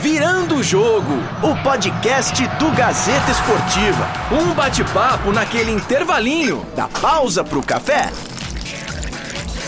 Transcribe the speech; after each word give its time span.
Virando 0.00 0.56
o 0.56 0.62
Jogo, 0.62 1.14
o 1.42 1.62
podcast 1.62 2.46
do 2.58 2.70
Gazeta 2.70 3.30
Esportiva. 3.30 4.06
Um 4.30 4.54
bate-papo 4.54 5.32
naquele 5.32 5.72
intervalinho 5.72 6.64
da 6.76 6.86
pausa 6.86 7.42
pro 7.42 7.62
café. 7.62 8.10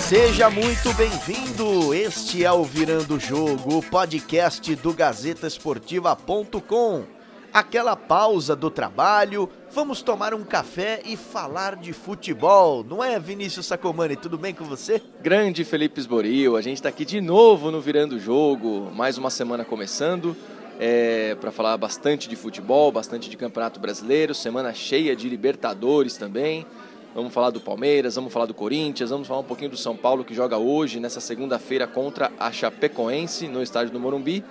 Seja 0.08 0.48
muito 0.48 0.94
bem-vindo. 0.94 1.92
Este 1.92 2.44
é 2.44 2.52
o 2.52 2.62
Virando 2.64 3.16
o 3.16 3.20
Jogo, 3.20 3.78
o 3.78 3.82
podcast 3.82 4.74
do 4.76 4.92
GazetaEsportiva.com. 4.92 7.17
Aquela 7.58 7.96
pausa 7.96 8.54
do 8.54 8.70
trabalho, 8.70 9.48
vamos 9.72 10.00
tomar 10.00 10.32
um 10.32 10.44
café 10.44 11.02
e 11.04 11.16
falar 11.16 11.74
de 11.74 11.92
futebol. 11.92 12.84
Não 12.84 13.02
é, 13.02 13.18
Vinícius 13.18 13.66
Sacomani? 13.66 14.14
Tudo 14.14 14.38
bem 14.38 14.54
com 14.54 14.64
você? 14.64 15.02
Grande 15.20 15.64
Felipe 15.64 15.98
Esboril, 15.98 16.56
a 16.56 16.62
gente 16.62 16.76
está 16.76 16.88
aqui 16.88 17.04
de 17.04 17.20
novo 17.20 17.72
no 17.72 17.80
Virando 17.80 18.16
Jogo, 18.16 18.92
mais 18.94 19.18
uma 19.18 19.28
semana 19.28 19.64
começando. 19.64 20.36
É, 20.78 21.34
para 21.40 21.50
falar 21.50 21.76
bastante 21.76 22.28
de 22.28 22.36
futebol, 22.36 22.92
bastante 22.92 23.28
de 23.28 23.36
Campeonato 23.36 23.80
Brasileiro, 23.80 24.36
semana 24.36 24.72
cheia 24.72 25.16
de 25.16 25.28
Libertadores 25.28 26.16
também. 26.16 26.64
Vamos 27.12 27.34
falar 27.34 27.50
do 27.50 27.60
Palmeiras, 27.60 28.14
vamos 28.14 28.32
falar 28.32 28.46
do 28.46 28.54
Corinthians, 28.54 29.10
vamos 29.10 29.26
falar 29.26 29.40
um 29.40 29.44
pouquinho 29.44 29.70
do 29.70 29.76
São 29.76 29.96
Paulo 29.96 30.24
que 30.24 30.32
joga 30.32 30.56
hoje, 30.58 31.00
nessa 31.00 31.20
segunda-feira, 31.20 31.88
contra 31.88 32.30
a 32.38 32.52
Chapecoense, 32.52 33.48
no 33.48 33.60
estádio 33.60 33.92
do 33.92 33.98
Morumbi. 33.98 34.44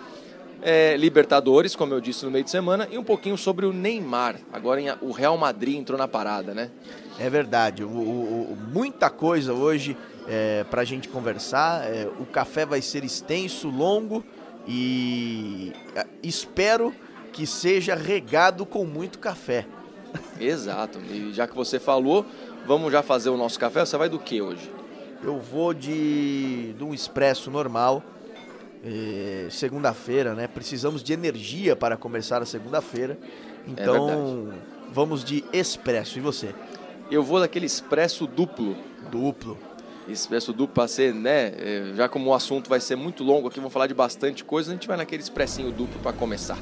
É, 0.61 0.97
Libertadores, 0.97 1.75
como 1.75 1.93
eu 1.93 2.02
disse 2.02 2.25
no 2.25 2.31
meio 2.31 2.43
de 2.43 2.49
semana, 2.49 2.88
e 2.91 2.98
um 2.98 3.03
pouquinho 3.03 3.38
sobre 3.38 3.65
o 3.65 3.73
Neymar. 3.73 4.38
Agora 4.52 4.81
o 5.02 5.11
Real 5.11 5.38
Madrid 5.38 5.77
entrou 5.77 5.98
na 5.98 6.07
parada, 6.07 6.53
né? 6.53 6.71
É 7.20 7.29
verdade, 7.29 7.84
o, 7.84 7.88
o, 7.88 8.57
muita 8.73 9.09
coisa 9.09 9.53
hoje 9.53 9.95
é, 10.27 10.63
para 10.70 10.81
a 10.81 10.85
gente 10.85 11.07
conversar. 11.07 11.84
É, 11.84 12.07
o 12.20 12.25
café 12.25 12.65
vai 12.65 12.81
ser 12.81 13.03
extenso, 13.03 13.70
longo 13.70 14.23
e 14.67 15.71
é, 15.95 16.05
espero 16.21 16.93
que 17.32 17.45
seja 17.45 17.95
regado 17.95 18.65
com 18.65 18.84
muito 18.84 19.20
café. 19.20 19.65
Exato, 20.39 20.99
e 21.12 21.34
já 21.34 21.48
que 21.48 21.55
você 21.55 21.79
falou, 21.79 22.26
vamos 22.65 22.91
já 22.91 23.01
fazer 23.01 23.29
o 23.29 23.37
nosso 23.37 23.60
café. 23.60 23.85
Você 23.85 23.98
vai 23.98 24.10
do 24.10 24.20
que 24.20 24.41
hoje? 24.41 24.71
Eu 25.23 25.39
vou 25.39 25.73
de, 25.73 26.73
de 26.73 26.84
um 26.84 26.93
expresso 26.93 27.49
normal 27.49 28.04
é, 28.88 29.48
segunda-feira, 29.49 30.34
né? 30.34 30.48
Precisamos 30.48 31.04
de 31.04 31.12
energia 31.12 31.76
para 31.76 31.98
começar 31.98 32.41
a 32.41 32.46
segunda-feira. 32.46 33.18
É 33.68 33.71
então, 33.71 34.49
é 34.54 34.57
vamos 34.94 35.24
de 35.24 35.44
expresso. 35.52 36.18
E 36.18 36.21
você? 36.21 36.55
Eu 37.12 37.21
vou 37.21 37.40
daquele 37.40 37.66
expresso 37.66 38.26
duplo. 38.26 38.77
Duplo. 39.12 39.57
Expresso 40.07 40.54
duplo 40.54 40.74
para 40.74 40.88
ser, 40.88 41.13
né? 41.13 41.54
É, 41.57 41.94
já 41.96 42.07
como 42.07 42.29
o 42.29 42.34
assunto 42.34 42.70
vai 42.70 42.79
ser 42.79 42.96
muito 42.96 43.24
longo 43.24 43.49
aqui, 43.49 43.60
vamos 43.60 43.74
falar 43.74 43.88
de 43.88 43.94
bastante 43.94 44.44
coisa, 44.44 44.71
a 44.71 44.74
gente 44.74 44.88
vai 44.88 44.96
naquele 44.96 45.22
expressinho 45.22 45.70
duplo 45.72 45.99
para 46.01 46.13
começar. 46.13 46.57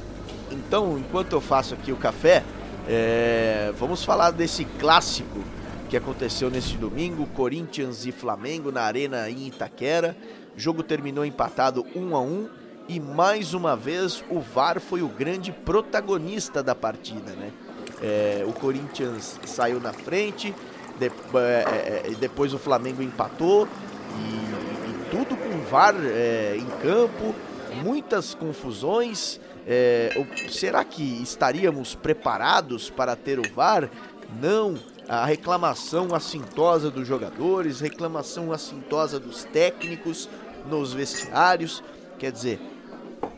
Então, 0.50 0.98
enquanto 0.98 1.32
eu 1.32 1.40
faço 1.40 1.74
aqui 1.74 1.92
o 1.92 1.96
café, 1.96 2.42
é, 2.88 3.72
vamos 3.78 4.04
falar 4.04 4.32
desse 4.32 4.64
clássico 4.64 5.44
que 5.88 5.96
aconteceu 5.96 6.50
neste 6.50 6.76
domingo, 6.76 7.24
Corinthians 7.28 8.04
e 8.04 8.10
Flamengo 8.10 8.72
na 8.72 8.82
Arena 8.82 9.30
em 9.30 9.46
Itaquera. 9.46 10.16
O 10.56 10.60
jogo 10.60 10.82
terminou 10.82 11.24
empatado 11.24 11.84
1 11.94 12.16
a 12.16 12.20
1 12.20 12.48
e 12.88 12.98
mais 12.98 13.52
uma 13.52 13.76
vez 13.76 14.24
o 14.30 14.40
VAR 14.40 14.80
foi 14.80 15.02
o 15.02 15.08
grande 15.08 15.52
protagonista 15.52 16.62
da 16.62 16.74
partida, 16.74 17.32
né? 17.32 17.52
É, 18.00 18.44
o 18.46 18.52
Corinthians 18.52 19.38
saiu 19.44 19.80
na 19.80 19.92
frente, 19.92 20.54
de, 20.98 21.06
é, 21.06 22.10
é, 22.10 22.14
depois 22.18 22.54
o 22.54 22.58
Flamengo 22.58 23.02
empatou 23.02 23.66
e, 23.66 24.90
e 24.90 25.10
tudo 25.10 25.36
com 25.36 25.58
VAR 25.70 25.94
é, 25.94 26.56
em 26.56 26.66
campo, 26.80 27.34
muitas 27.82 28.34
confusões. 28.34 29.38
É, 29.66 30.10
será 30.48 30.84
que 30.84 31.02
estaríamos 31.22 31.94
preparados 31.94 32.88
para 32.88 33.14
ter 33.14 33.38
o 33.38 33.54
VAR? 33.54 33.90
Não. 34.40 34.74
A 35.08 35.24
reclamação 35.24 36.12
assintosa 36.14 36.90
dos 36.90 37.06
jogadores, 37.06 37.78
reclamação 37.80 38.52
assintosa 38.52 39.20
dos 39.20 39.44
técnicos, 39.44 40.28
nos 40.66 40.92
vestiários. 40.92 41.82
Quer 42.18 42.32
dizer, 42.32 42.60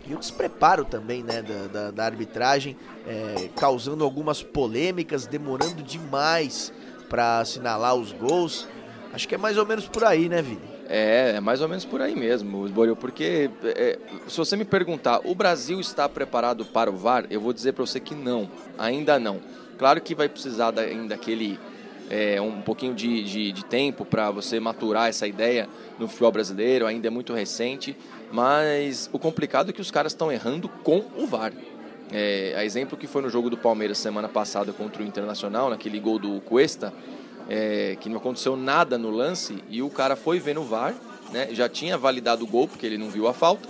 e 0.07 0.15
o 0.15 0.19
despreparo 0.19 0.85
também 0.85 1.23
né, 1.23 1.43
da, 1.43 1.67
da, 1.67 1.91
da 1.91 2.05
arbitragem, 2.05 2.77
é, 3.07 3.51
causando 3.55 4.03
algumas 4.03 4.43
polêmicas, 4.43 5.27
demorando 5.27 5.83
demais 5.83 6.73
para 7.09 7.41
assinalar 7.41 7.95
os 7.95 8.13
gols. 8.13 8.67
Acho 9.13 9.29
que 9.29 9.35
é 9.35 9.39
mais 9.39 9.59
ou 9.59 9.67
menos 9.67 9.87
por 9.87 10.05
aí, 10.05 10.29
né, 10.29 10.41
Vini? 10.41 10.79
É, 10.89 11.35
é 11.37 11.41
mais 11.41 11.61
ou 11.61 11.69
menos 11.69 11.85
por 11.85 12.01
aí 12.01 12.17
mesmo, 12.17 12.65
Esboril, 12.65 12.97
porque 12.97 13.51
é, 13.63 13.99
se 14.27 14.39
você 14.39 14.57
me 14.57 14.65
perguntar, 14.65 15.21
o 15.23 15.35
Brasil 15.35 15.79
está 15.79 16.09
preparado 16.09 16.65
para 16.65 16.91
o 16.91 16.97
VAR? 16.97 17.27
Eu 17.29 17.43
vou 17.43 17.53
dizer 17.53 17.73
para 17.73 17.85
você 17.85 18.01
que 18.01 18.15
não, 18.15 18.51
ainda 18.79 19.19
não. 19.19 19.41
Claro 19.77 20.01
que 20.01 20.15
vai 20.15 20.31
precisar 20.31 20.77
ainda 20.79 21.09
daquele 21.09 21.61
é, 22.11 22.41
um 22.41 22.61
pouquinho 22.63 22.95
de, 22.95 23.23
de, 23.25 23.53
de 23.53 23.65
tempo 23.65 24.05
para 24.05 24.31
você 24.31 24.59
maturar 24.59 25.09
essa 25.09 25.27
ideia 25.27 25.69
no 25.99 26.09
futebol 26.09 26.33
brasileiro, 26.33 26.87
ainda 26.87 27.07
é 27.07 27.11
muito 27.11 27.33
recente, 27.33 27.97
mas 28.33 29.09
o 29.13 29.19
complicado 29.19 29.71
é 29.71 29.73
que 29.73 29.81
os 29.81 29.91
caras 29.91 30.13
estão 30.13 30.31
errando 30.33 30.69
com 30.69 31.05
o 31.17 31.27
VAR. 31.27 31.53
É, 32.11 32.55
a 32.57 32.65
exemplo 32.65 32.97
que 32.97 33.07
foi 33.07 33.21
no 33.21 33.29
jogo 33.29 33.51
do 33.51 33.57
Palmeiras 33.57 33.99
semana 33.99 34.29
passada 34.29 34.73
contra 34.73 35.03
o 35.03 35.07
Internacional, 35.07 35.69
naquele 35.69 36.01
gol 36.01 36.19
do 36.19 36.41
Cuesta, 36.41 36.93
é, 37.49 37.97
que 38.01 38.09
não 38.09 38.17
aconteceu 38.17 38.57
nada 38.57 38.97
no 38.97 39.11
lance 39.11 39.63
e 39.69 39.83
o 39.83 39.91
cara 39.91 40.17
foi 40.17 40.39
ver 40.39 40.55
no 40.55 40.65
VAR, 40.65 40.95
né, 41.31 41.49
já 41.53 41.69
tinha 41.69 41.99
validado 41.99 42.45
o 42.45 42.47
gol 42.47 42.67
porque 42.67 42.87
ele 42.87 42.97
não 42.97 43.11
viu 43.11 43.29
a 43.29 43.35
falta, 43.35 43.69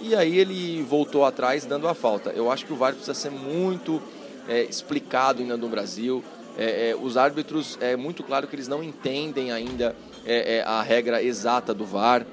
e 0.00 0.14
aí 0.14 0.38
ele 0.38 0.82
voltou 0.82 1.24
atrás 1.24 1.64
dando 1.64 1.88
a 1.88 1.94
falta. 1.94 2.30
Eu 2.30 2.50
acho 2.50 2.66
que 2.66 2.72
o 2.72 2.76
VAR 2.76 2.92
precisa 2.92 3.14
ser 3.14 3.30
muito 3.30 4.02
é, 4.48 4.62
explicado 4.62 5.40
ainda 5.40 5.56
no 5.56 5.68
Brasil. 5.68 6.22
É, 6.56 6.90
é, 6.90 6.96
os 6.96 7.16
árbitros, 7.16 7.76
é 7.80 7.96
muito 7.96 8.22
claro 8.22 8.46
que 8.46 8.54
eles 8.54 8.68
não 8.68 8.82
entendem 8.82 9.50
ainda 9.50 9.94
é, 10.24 10.58
é 10.58 10.62
a 10.62 10.82
regra 10.82 11.22
exata 11.22 11.74
do 11.74 11.84
VAR, 11.84 12.24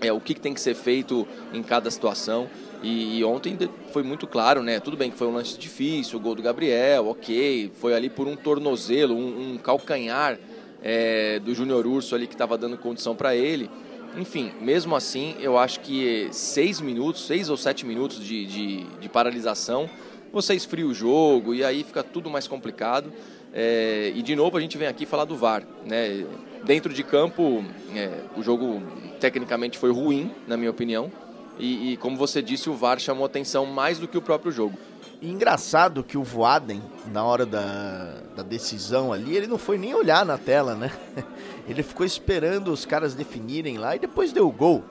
é, 0.00 0.12
o 0.12 0.20
que, 0.20 0.34
que, 0.34 0.40
tem 0.40 0.54
que 0.54 0.60
ser 0.60 0.74
feito 0.74 1.26
em 1.52 1.62
cada 1.62 1.90
situação. 1.90 2.48
E, 2.82 3.18
e, 3.18 3.24
ontem 3.24 3.58
foi 3.92 4.04
muito 4.04 4.26
claro, 4.26 4.62
né? 4.62 4.78
Tudo 4.78 4.96
bem 4.96 5.10
que 5.10 5.16
foi 5.16 5.26
um 5.26 5.34
lance 5.34 5.58
difícil, 5.58 6.18
o 6.18 6.22
gol 6.22 6.36
do 6.36 6.42
Gabriel, 6.42 7.08
ok. 7.08 7.72
Foi 7.80 7.94
ali 7.94 8.08
por 8.08 8.28
um 8.28 8.36
tornozelo, 8.36 9.16
um, 9.16 9.54
um 9.54 9.58
calcanhar 9.58 10.38
é, 10.80 11.40
do 11.40 11.52
Júnior 11.54 11.86
Urso 11.86 12.14
ali 12.14 12.28
que 12.28 12.34
estava 12.34 12.56
dando 12.56 12.78
condição 12.78 13.16
para 13.16 13.34
ele. 13.34 13.68
Enfim, 14.16 14.52
mesmo 14.60 14.94
assim, 14.94 15.34
eu 15.40 15.58
acho 15.58 15.80
que 15.80 16.28
seis 16.30 16.80
minutos, 16.80 17.26
seis 17.26 17.50
ou 17.50 17.56
sete 17.56 17.84
minutos 17.84 18.24
de, 18.24 18.46
de, 18.46 18.84
de 18.84 19.08
paralisação, 19.08 19.90
você 20.32 20.54
esfria 20.54 20.86
o 20.86 20.94
jogo 20.94 21.54
e 21.54 21.64
aí 21.64 21.82
fica 21.82 22.02
tudo 22.02 22.30
mais 22.30 22.46
complicado. 22.46 23.12
É, 23.60 24.12
e 24.14 24.22
de 24.22 24.36
novo 24.36 24.56
a 24.56 24.60
gente 24.60 24.78
vem 24.78 24.86
aqui 24.86 25.04
falar 25.04 25.24
do 25.24 25.36
VAR. 25.36 25.64
Né? 25.84 26.24
Dentro 26.62 26.94
de 26.94 27.02
campo, 27.02 27.64
é, 27.92 28.20
o 28.36 28.42
jogo 28.42 28.80
tecnicamente 29.18 29.76
foi 29.76 29.90
ruim, 29.92 30.30
na 30.46 30.56
minha 30.56 30.70
opinião. 30.70 31.10
E, 31.58 31.92
e, 31.92 31.96
como 31.96 32.16
você 32.16 32.40
disse, 32.40 32.70
o 32.70 32.74
VAR 32.74 33.00
chamou 33.00 33.26
atenção 33.26 33.66
mais 33.66 33.98
do 33.98 34.06
que 34.06 34.16
o 34.16 34.22
próprio 34.22 34.52
jogo. 34.52 34.78
E 35.20 35.28
engraçado 35.28 36.04
que 36.04 36.16
o 36.16 36.22
Voaden, 36.22 36.80
na 37.12 37.24
hora 37.24 37.44
da, 37.44 38.22
da 38.36 38.44
decisão 38.44 39.12
ali, 39.12 39.36
ele 39.36 39.48
não 39.48 39.58
foi 39.58 39.76
nem 39.76 39.92
olhar 39.92 40.24
na 40.24 40.38
tela, 40.38 40.76
né? 40.76 40.92
Ele 41.68 41.82
ficou 41.82 42.06
esperando 42.06 42.72
os 42.72 42.86
caras 42.86 43.14
definirem 43.14 43.76
lá 43.76 43.96
e 43.96 43.98
depois 43.98 44.32
deu 44.32 44.46
o 44.46 44.52
gol. 44.52 44.84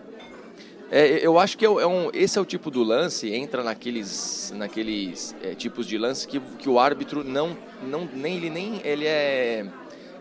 É, 0.90 1.26
eu 1.26 1.38
acho 1.38 1.58
que 1.58 1.66
é, 1.66 1.70
um, 1.70 2.10
esse 2.14 2.38
é 2.38 2.42
o 2.42 2.46
tipo 2.46 2.72
do 2.72 2.82
lance, 2.82 3.30
entra 3.34 3.62
naqueles, 3.62 4.54
naqueles 4.56 5.36
é, 5.44 5.54
tipos 5.54 5.86
de 5.86 5.98
lance 5.98 6.26
que, 6.26 6.40
que 6.40 6.70
o 6.70 6.80
árbitro 6.80 7.26
não, 7.26 7.58
não 7.84 8.08
nem, 8.14 8.38
ele, 8.38 8.50
nem, 8.50 8.82
ele, 8.86 9.06
é, 9.06 9.66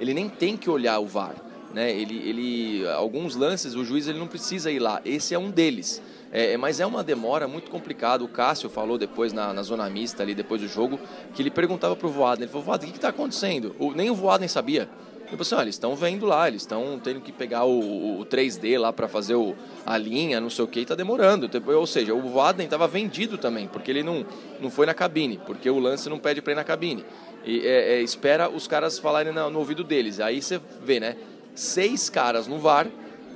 ele 0.01 0.13
nem 0.13 0.29
tem 0.29 0.57
que 0.57 0.69
olhar 0.69 0.99
o 0.99 1.07
VAR. 1.07 1.37
Né? 1.73 1.93
Ele, 1.93 2.19
ele, 2.29 2.89
alguns 2.89 3.37
lances 3.37 3.75
o 3.77 3.85
juiz 3.85 4.09
ele 4.09 4.19
não 4.19 4.27
precisa 4.27 4.71
ir 4.71 4.81
lá, 4.81 5.01
esse 5.05 5.35
é 5.35 5.39
um 5.39 5.51
deles. 5.51 6.03
É, 6.33 6.55
é 6.55 6.57
mas 6.57 6.81
é 6.81 6.87
uma 6.87 7.05
demora 7.05 7.47
muito 7.47 7.71
complicada. 7.71 8.25
O 8.25 8.29
Cássio 8.29 8.69
falou 8.69 8.99
depois 8.99 9.33
na, 9.33 9.53
na 9.53 9.63
zona 9.63 9.89
mista, 9.89 10.25
ali 10.25 10.35
depois 10.35 10.61
do 10.61 10.67
jogo, 10.67 10.99
que 11.33 11.43
ele 11.43 11.51
perguntava 11.51 11.95
para 11.95 12.09
o 12.09 12.11
Voaden, 12.11 12.43
ele 12.43 12.51
falou, 12.51 12.67
Voaden, 12.67 12.89
o 12.89 12.93
que 12.93 12.99
está 12.99 13.11
acontecendo? 13.11 13.77
O, 13.79 13.93
nem 13.93 14.11
o 14.11 14.15
Voaden 14.17 14.49
sabia. 14.49 14.89
Tipo 15.29 15.43
assim, 15.43 15.55
ó, 15.55 15.63
eles 15.63 15.75
estão 15.75 15.95
vendo 15.97 16.25
lá, 16.25 16.49
eles 16.49 16.63
estão 16.63 17.01
tendo 17.03 17.21
que 17.21 17.33
pegar 17.33 17.65
o, 17.65 18.21
o 18.21 18.25
3D 18.25 18.79
lá 18.79 18.93
para 18.93 19.09
fazer 19.09 19.35
o, 19.35 19.55
a 19.85 19.99
linha, 19.99 20.41
não 20.41 20.49
sei 20.49 20.65
o 20.65 20.69
que, 20.69 20.81
e 20.81 20.87
tá 20.87 20.95
demorando. 20.95 21.49
Tipo, 21.49 21.73
ou 21.73 21.87
seja, 21.87 22.15
o 22.15 22.29
Vaden 22.31 22.65
estava 22.65 22.87
vendido 22.87 23.37
também, 23.37 23.67
porque 23.67 23.91
ele 23.91 24.03
não, 24.03 24.25
não 24.61 24.71
foi 24.71 24.87
na 24.87 24.95
cabine, 24.95 25.41
porque 25.45 25.69
o 25.69 25.79
lance 25.79 26.09
não 26.09 26.19
pede 26.19 26.41
para 26.41 26.53
ir 26.53 26.57
na 26.57 26.65
cabine. 26.65 27.05
E 27.45 27.67
é, 27.67 27.95
é, 27.95 28.03
espera 28.03 28.49
os 28.49 28.67
caras 28.67 28.99
falarem 28.99 29.33
no, 29.33 29.51
no 29.51 29.59
ouvido 29.59 29.83
deles. 29.85 30.21
Aí 30.21 30.41
você 30.41 30.61
vê, 30.83 31.01
né? 31.01 31.17
Seis 31.55 32.09
caras 32.09 32.47
no 32.47 32.59
VAR 32.59 32.87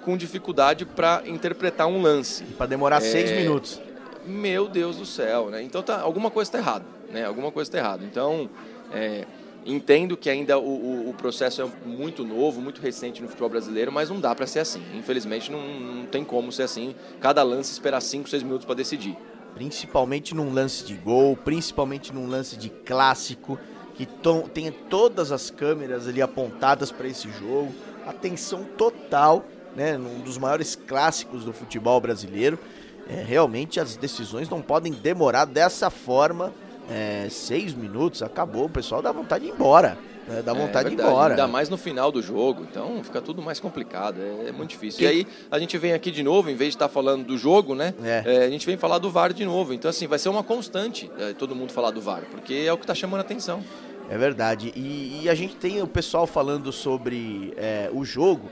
com 0.05 0.17
dificuldade 0.17 0.85
para 0.85 1.23
interpretar 1.27 1.87
um 1.87 2.01
lance. 2.01 2.45
Para 2.45 2.67
demorar 2.67 2.99
é... 2.99 3.01
seis 3.01 3.31
minutos. 3.31 3.81
Meu 4.25 4.69
Deus 4.69 4.97
do 4.97 5.07
céu, 5.07 5.49
né? 5.51 5.63
Então 5.63 5.83
tá, 5.83 6.01
alguma 6.01 6.31
coisa 6.31 6.49
está 6.49 6.59
errada, 6.59 6.85
né? 7.11 7.25
Alguma 7.25 7.51
coisa 7.51 7.69
está 7.69 7.79
errada. 7.79 8.05
Então, 8.05 8.51
é, 8.93 9.25
Entendo 9.65 10.17
que 10.17 10.31
ainda 10.31 10.59
o, 10.59 10.63
o, 10.63 11.11
o, 11.11 11.15
processo 11.15 11.61
é 11.61 11.67
muito 11.87 12.25
novo, 12.25 12.61
muito 12.61 12.81
recente 12.81 13.21
no 13.21 13.29
futebol 13.29 13.51
brasileiro, 13.51 13.93
mas 13.93 14.09
não 14.09 14.19
dá 14.19 14.35
para 14.35 14.47
ser 14.47 14.61
assim. 14.61 14.83
Infelizmente, 14.95 15.53
não, 15.53 15.61
não, 15.61 16.07
tem 16.07 16.25
como 16.25 16.51
ser 16.51 16.63
assim. 16.63 16.95
Cada 17.21 17.43
lance 17.43 17.73
esperar 17.73 18.01
5, 18.01 18.29
6 18.29 18.43
minutos 18.43 18.65
para 18.65 18.75
decidir. 18.75 19.17
Principalmente 19.55 20.35
num 20.35 20.53
lance 20.53 20.85
de 20.85 20.95
gol, 20.95 21.37
principalmente 21.37 22.13
num 22.13 22.27
lance 22.27 22.57
de 22.57 22.71
clássico, 22.71 23.59
que 23.95 24.09
tem 24.55 24.73
todas 24.73 25.31
as 25.31 25.51
câmeras 25.51 26.09
ali 26.09 26.23
apontadas 26.23 26.91
para 26.91 27.07
esse 27.07 27.29
jogo. 27.31 27.75
Atenção 28.07 28.65
total, 28.65 29.45
né? 29.77 29.99
Num 29.99 30.21
dos 30.21 30.39
maiores 30.39 30.75
clássicos 30.75 31.45
do 31.45 31.53
futebol 31.53 32.01
brasileiro. 32.01 32.59
É, 33.07 33.23
realmente 33.23 33.79
as 33.79 33.97
decisões 33.97 34.49
não 34.49 34.63
podem 34.63 34.93
demorar 34.93 35.45
dessa 35.45 35.91
forma 35.91 36.55
é, 36.91 37.29
seis 37.31 37.73
minutos, 37.73 38.23
acabou, 38.23 38.65
o 38.65 38.69
pessoal 38.69 39.01
dá 39.01 39.13
vontade 39.13 39.45
de 39.45 39.51
ir 39.51 39.55
embora. 39.55 39.97
Né? 40.27 40.43
Dá 40.43 40.53
é, 40.53 40.55
vontade 40.55 40.87
é 40.87 40.91
de 40.91 40.97
ir 40.97 41.05
embora. 41.05 41.35
Ainda 41.35 41.47
mais 41.47 41.69
no 41.69 41.79
final 41.79 42.11
do 42.11 42.21
jogo, 42.21 42.67
então 42.69 43.03
fica 43.05 43.21
tudo 43.21 43.41
mais 43.41 43.61
complicado, 43.61 44.21
é, 44.21 44.49
é 44.49 44.53
muito 44.53 44.71
difícil. 44.71 44.99
Que... 44.99 45.05
E 45.05 45.09
aí 45.09 45.27
a 45.51 45.59
gente 45.59 45.79
vem 45.79 45.93
aqui 45.93 46.11
de 46.11 46.23
novo, 46.23 46.51
em 46.51 46.57
vez 46.57 46.71
de 46.71 46.77
estar 46.77 46.89
tá 46.89 46.93
falando 46.93 47.25
do 47.25 47.39
jogo, 47.39 47.75
né? 47.75 47.95
É. 48.03 48.23
é. 48.27 48.45
a 48.45 48.51
gente 48.51 48.67
vem 48.67 48.77
falar 48.77 48.99
do 48.99 49.11
VAR 49.11 49.33
de 49.33 49.45
novo. 49.45 49.73
Então, 49.73 49.89
assim, 49.89 50.07
vai 50.07 50.19
ser 50.19 50.29
uma 50.29 50.43
constante 50.43 51.11
todo 51.39 51.55
mundo 51.55 51.73
falar 51.73 51.93
do 51.93 52.01
VAR, 52.01 52.23
porque 52.31 52.55
é 52.67 52.73
o 52.73 52.77
que 52.77 52.85
está 52.85 52.95
chamando 52.95 53.21
a 53.21 53.23
atenção. 53.23 53.63
É 54.09 54.19
verdade. 54.19 54.73
E, 54.75 55.21
e, 55.23 55.29
a 55.29 55.35
gente 55.37 55.55
tem 55.55 55.81
o 55.81 55.87
pessoal 55.87 56.27
falando 56.27 56.73
sobre 56.73 57.55
o 57.93 58.05
jogo. 58.05 58.51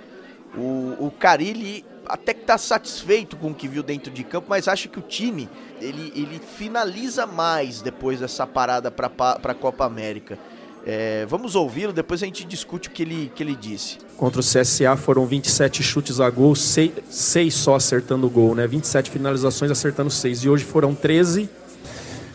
O, 0.56 1.06
o 1.06 1.10
Carilli 1.10 1.84
até 2.08 2.32
que 2.32 2.40
está 2.40 2.56
satisfeito 2.56 3.36
com 3.36 3.50
o 3.50 3.54
que 3.54 3.68
viu 3.68 3.82
dentro 3.82 4.12
de 4.12 4.24
campo, 4.24 4.46
mas 4.48 4.68
acha 4.68 4.88
que 4.88 4.98
o 4.98 5.02
time 5.02 5.48
ele, 5.80 6.12
ele 6.14 6.40
finaliza 6.56 7.26
mais 7.26 7.80
depois 7.80 8.20
dessa 8.20 8.46
parada 8.46 8.90
para 8.90 9.10
a 9.42 9.54
Copa 9.54 9.84
América. 9.84 10.38
É, 10.86 11.26
vamos 11.26 11.54
ouvi-lo, 11.54 11.92
depois 11.92 12.22
a 12.22 12.26
gente 12.26 12.44
discute 12.44 12.88
o 12.88 12.92
que 12.92 13.02
ele, 13.02 13.30
que 13.34 13.42
ele 13.42 13.54
disse. 13.54 13.98
Contra 14.16 14.40
o 14.40 14.44
CSA 14.44 14.96
foram 14.96 15.26
27 15.26 15.82
chutes 15.82 16.18
a 16.18 16.30
gol, 16.30 16.54
6, 16.54 16.92
6 17.10 17.54
só 17.54 17.74
acertando 17.74 18.26
o 18.26 18.30
gol, 18.30 18.54
né? 18.54 18.66
27 18.66 19.10
finalizações 19.10 19.70
acertando 19.70 20.10
6. 20.10 20.44
E 20.44 20.48
hoje 20.48 20.64
foram 20.64 20.94
13 20.94 21.48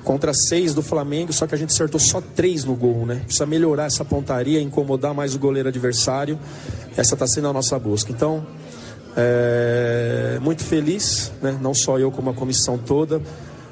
contra 0.03 0.33
6 0.33 0.73
do 0.73 0.83
Flamengo, 0.83 1.33
só 1.33 1.47
que 1.47 1.55
a 1.55 1.57
gente 1.57 1.71
acertou 1.71 1.99
só 1.99 2.21
3 2.21 2.65
no 2.65 2.75
gol, 2.75 3.05
né? 3.05 3.21
Precisa 3.25 3.45
melhorar 3.45 3.85
essa 3.85 4.05
pontaria, 4.05 4.61
incomodar 4.61 5.13
mais 5.13 5.33
o 5.33 5.39
goleiro 5.39 5.69
adversário. 5.69 6.37
Essa 6.95 7.15
está 7.15 7.25
sendo 7.25 7.47
a 7.47 7.53
nossa 7.53 7.79
busca. 7.79 8.11
Então, 8.11 8.45
é, 9.15 10.39
muito 10.41 10.63
feliz, 10.63 11.31
né? 11.41 11.57
não 11.61 11.73
só 11.73 11.97
eu, 11.99 12.11
como 12.11 12.29
a 12.29 12.33
comissão 12.33 12.77
toda, 12.77 13.21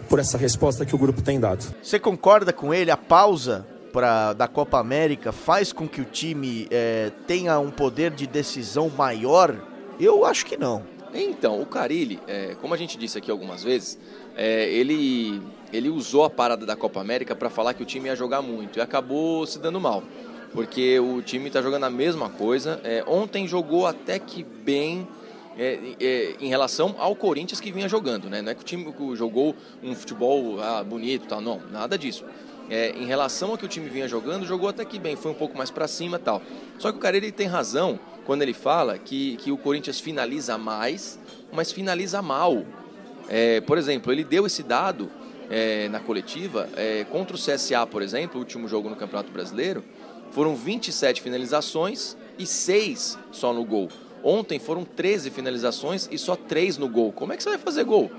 por 0.09 0.19
essa 0.19 0.37
resposta 0.37 0.85
que 0.85 0.95
o 0.95 0.97
grupo 0.97 1.21
tem 1.21 1.39
dado. 1.39 1.63
Você 1.81 1.99
concorda 1.99 2.51
com 2.51 2.73
ele? 2.73 2.91
A 2.91 2.97
pausa 2.97 3.65
pra, 3.91 4.33
da 4.33 4.47
Copa 4.47 4.79
América 4.79 5.31
faz 5.31 5.71
com 5.71 5.87
que 5.87 6.01
o 6.01 6.05
time 6.05 6.67
é, 6.69 7.11
tenha 7.27 7.59
um 7.59 7.71
poder 7.71 8.11
de 8.11 8.27
decisão 8.27 8.89
maior? 8.89 9.55
Eu 9.99 10.25
acho 10.25 10.45
que 10.45 10.57
não. 10.57 10.83
Então, 11.13 11.61
o 11.61 11.65
Carilli, 11.65 12.19
é, 12.27 12.55
como 12.61 12.73
a 12.73 12.77
gente 12.77 12.97
disse 12.97 13.17
aqui 13.17 13.29
algumas 13.29 13.63
vezes, 13.63 13.99
é, 14.35 14.69
ele, 14.69 15.41
ele 15.73 15.89
usou 15.89 16.23
a 16.23 16.29
parada 16.29 16.65
da 16.65 16.75
Copa 16.75 17.01
América 17.01 17.35
para 17.35 17.49
falar 17.49 17.73
que 17.73 17.83
o 17.83 17.85
time 17.85 18.07
ia 18.07 18.15
jogar 18.15 18.41
muito 18.41 18.79
e 18.79 18.81
acabou 18.81 19.45
se 19.45 19.59
dando 19.59 19.79
mal, 19.79 20.03
porque 20.53 20.99
o 20.99 21.21
time 21.21 21.47
está 21.47 21.61
jogando 21.61 21.83
a 21.83 21.89
mesma 21.89 22.29
coisa. 22.29 22.79
É, 22.83 23.03
ontem 23.05 23.45
jogou 23.45 23.85
até 23.85 24.19
que 24.19 24.43
bem, 24.43 25.05
é, 25.57 25.95
é, 25.99 26.35
em 26.39 26.47
relação 26.47 26.95
ao 26.97 27.15
Corinthians 27.15 27.59
que 27.59 27.71
vinha 27.71 27.89
jogando, 27.89 28.29
né? 28.29 28.41
Não 28.41 28.51
é 28.51 28.55
que 28.55 28.61
o 28.61 28.65
time 28.65 28.93
jogou 29.15 29.55
um 29.83 29.93
futebol 29.93 30.61
ah, 30.61 30.83
bonito, 30.83 31.39
não, 31.41 31.61
nada 31.71 31.97
disso. 31.97 32.25
É, 32.69 32.91
em 32.91 33.05
relação 33.05 33.51
ao 33.51 33.57
que 33.57 33.65
o 33.65 33.67
time 33.67 33.89
vinha 33.89 34.07
jogando, 34.07 34.45
jogou 34.45 34.69
até 34.69 34.85
que 34.85 34.97
bem, 34.97 35.15
foi 35.17 35.31
um 35.31 35.35
pouco 35.35 35.57
mais 35.57 35.69
para 35.69 35.87
cima, 35.87 36.17
tal. 36.17 36.41
Só 36.79 36.91
que 36.91 36.97
o 36.97 37.01
cara 37.01 37.17
ele 37.17 37.31
tem 37.31 37.47
razão 37.47 37.99
quando 38.25 38.43
ele 38.43 38.53
fala 38.53 38.97
que, 38.97 39.35
que 39.37 39.51
o 39.51 39.57
Corinthians 39.57 39.99
finaliza 39.99 40.57
mais, 40.57 41.19
mas 41.51 41.71
finaliza 41.71 42.21
mal. 42.21 42.65
É, 43.27 43.59
por 43.61 43.77
exemplo, 43.77 44.11
ele 44.11 44.23
deu 44.23 44.45
esse 44.45 44.63
dado 44.63 45.11
é, 45.49 45.89
na 45.89 45.99
coletiva 45.99 46.69
é, 46.77 47.03
contra 47.03 47.35
o 47.35 47.39
CSA, 47.39 47.85
por 47.85 48.01
exemplo, 48.01 48.37
o 48.37 48.39
último 48.39 48.69
jogo 48.69 48.89
no 48.89 48.95
Campeonato 48.95 49.31
Brasileiro, 49.31 49.83
foram 50.31 50.55
27 50.55 51.21
finalizações 51.21 52.15
e 52.39 52.45
6 52.45 53.19
só 53.33 53.53
no 53.53 53.65
gol. 53.65 53.89
Ontem 54.23 54.59
foram 54.59 54.83
13 54.83 55.29
finalizações 55.29 56.07
e 56.11 56.17
só 56.17 56.35
3 56.35 56.77
no 56.77 56.87
gol. 56.87 57.11
Como 57.11 57.33
é 57.33 57.37
que 57.37 57.43
você 57.43 57.49
vai 57.49 57.57
fazer 57.57 57.83
gol? 57.83 58.11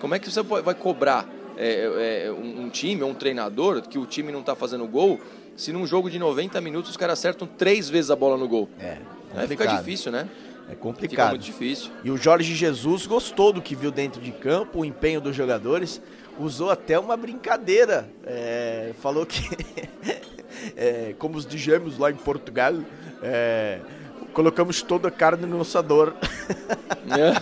Como 0.00 0.14
é 0.14 0.18
que 0.18 0.30
você 0.30 0.42
vai 0.42 0.74
cobrar 0.74 1.28
é, 1.56 2.24
é, 2.26 2.32
um, 2.32 2.68
time 2.70 3.02
ou 3.02 3.10
um 3.10 3.14
treinador 3.14 3.82
que 3.82 3.98
o 3.98 4.06
time 4.06 4.32
não 4.32 4.40
está 4.40 4.54
fazendo 4.54 4.86
gol 4.86 5.20
se 5.56 5.72
num 5.72 5.86
jogo 5.86 6.08
de 6.08 6.18
90 6.18 6.58
minutos 6.60 6.90
os 6.90 6.96
caras 6.96 7.18
acertam 7.18 7.46
três 7.46 7.90
vezes 7.90 8.10
a 8.10 8.16
bola 8.16 8.36
no 8.36 8.48
gol? 8.48 8.68
É. 8.80 8.96
Aí 9.34 9.46
fica 9.46 9.66
difícil, 9.66 10.10
né? 10.10 10.28
É 10.70 10.74
complicado. 10.74 11.10
Fica 11.10 11.28
muito 11.28 11.42
difícil. 11.42 11.90
E 12.04 12.10
o 12.10 12.16
Jorge 12.16 12.54
Jesus 12.54 13.06
gostou 13.06 13.52
do 13.52 13.60
que 13.60 13.74
viu 13.74 13.90
dentro 13.90 14.20
de 14.20 14.30
campo, 14.30 14.80
o 14.80 14.84
empenho 14.84 15.20
dos 15.20 15.34
jogadores. 15.34 16.00
Usou 16.38 16.70
até 16.70 16.98
uma 16.98 17.16
brincadeira. 17.16 18.08
É, 18.24 18.92
falou 19.00 19.26
que, 19.26 19.42
é, 20.76 21.14
como 21.18 21.36
os 21.36 21.44
digamos 21.44 21.98
lá 21.98 22.10
em 22.10 22.14
Portugal, 22.14 22.74
é, 23.20 23.80
colocamos 24.32 24.82
toda 24.82 25.08
a 25.08 25.10
carne 25.10 25.46
no 25.46 25.60
assador. 25.60 26.14
É. 27.10 27.32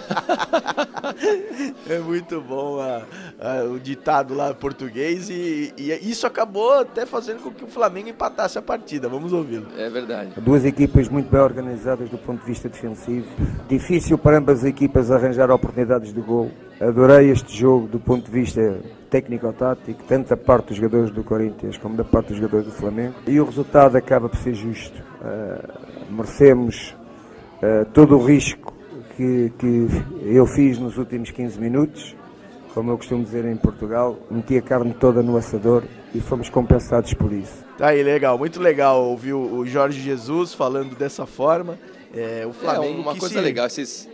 é 1.94 1.98
muito 1.98 2.40
bom 2.40 2.80
a, 2.80 3.02
a, 3.40 3.64
o 3.64 3.78
ditado 3.78 4.34
lá 4.34 4.54
português 4.54 5.28
e, 5.28 5.72
e, 5.76 5.92
isso 6.10 6.26
acabou 6.26 6.80
até 6.80 7.04
fazendo 7.04 7.42
com 7.42 7.50
que 7.50 7.64
o 7.64 7.68
Flamengo 7.68 8.08
empatasse 8.08 8.58
a 8.58 8.62
partida. 8.62 9.08
Vamos 9.08 9.32
ouvi-lo. 9.32 9.66
É 9.76 9.88
verdade. 9.90 10.32
Duas 10.38 10.64
equipas 10.64 11.08
muito 11.08 11.30
bem 11.30 11.40
organizadas 11.40 12.08
do 12.08 12.18
ponto 12.18 12.40
de 12.40 12.46
vista 12.46 12.68
defensivo. 12.68 13.26
Difícil 13.68 14.16
para 14.18 14.38
ambas 14.38 14.60
as 14.60 14.64
equipas 14.64 15.10
arranjar 15.10 15.50
oportunidades 15.50 16.12
de 16.12 16.20
gol. 16.20 16.50
Adorei 16.80 17.30
este 17.30 17.56
jogo 17.56 17.88
do 17.88 17.98
ponto 17.98 18.24
de 18.26 18.30
vista 18.30 18.80
técnico-tático, 19.10 20.02
tanto 20.04 20.28
da 20.28 20.36
parte 20.36 20.68
dos 20.68 20.76
jogadores 20.76 21.10
do 21.10 21.24
Corinthians 21.24 21.76
como 21.76 21.96
da 21.96 22.04
parte 22.04 22.28
dos 22.28 22.36
jogadores 22.36 22.66
do 22.66 22.72
Flamengo. 22.72 23.14
E 23.26 23.40
o 23.40 23.44
resultado 23.44 23.96
acaba 23.96 24.28
por 24.28 24.38
ser 24.38 24.54
justo. 24.54 25.02
Uh, 25.20 25.97
merecemos 26.08 26.94
uh, 27.62 27.84
todo 27.92 28.16
o 28.16 28.24
risco 28.24 28.74
que, 29.16 29.52
que 29.58 29.86
eu 30.22 30.46
fiz 30.46 30.78
nos 30.78 30.96
últimos 30.96 31.30
15 31.30 31.58
minutos. 31.60 32.16
Como 32.74 32.90
eu 32.90 32.96
costumo 32.96 33.24
dizer 33.24 33.44
em 33.44 33.56
Portugal, 33.56 34.16
meti 34.30 34.56
a 34.56 34.62
carne 34.62 34.94
toda 34.94 35.22
no 35.22 35.36
assador 35.36 35.82
e 36.14 36.20
fomos 36.20 36.48
compensados 36.48 37.12
por 37.14 37.32
isso. 37.32 37.64
Tá 37.76 37.88
aí, 37.88 38.02
legal, 38.02 38.38
muito 38.38 38.60
legal 38.60 39.04
ouvir 39.04 39.32
o 39.32 39.64
Jorge 39.66 40.00
Jesus 40.00 40.54
falando 40.54 40.94
dessa 40.94 41.26
forma. 41.26 41.78
É, 42.14 42.46
o 42.46 42.52
Flamengo. 42.52 42.98
É 42.98 43.00
uma 43.00 43.16
coisa 43.16 43.34
se... 43.34 43.40
legal, 43.40 43.66
esses 43.66 44.08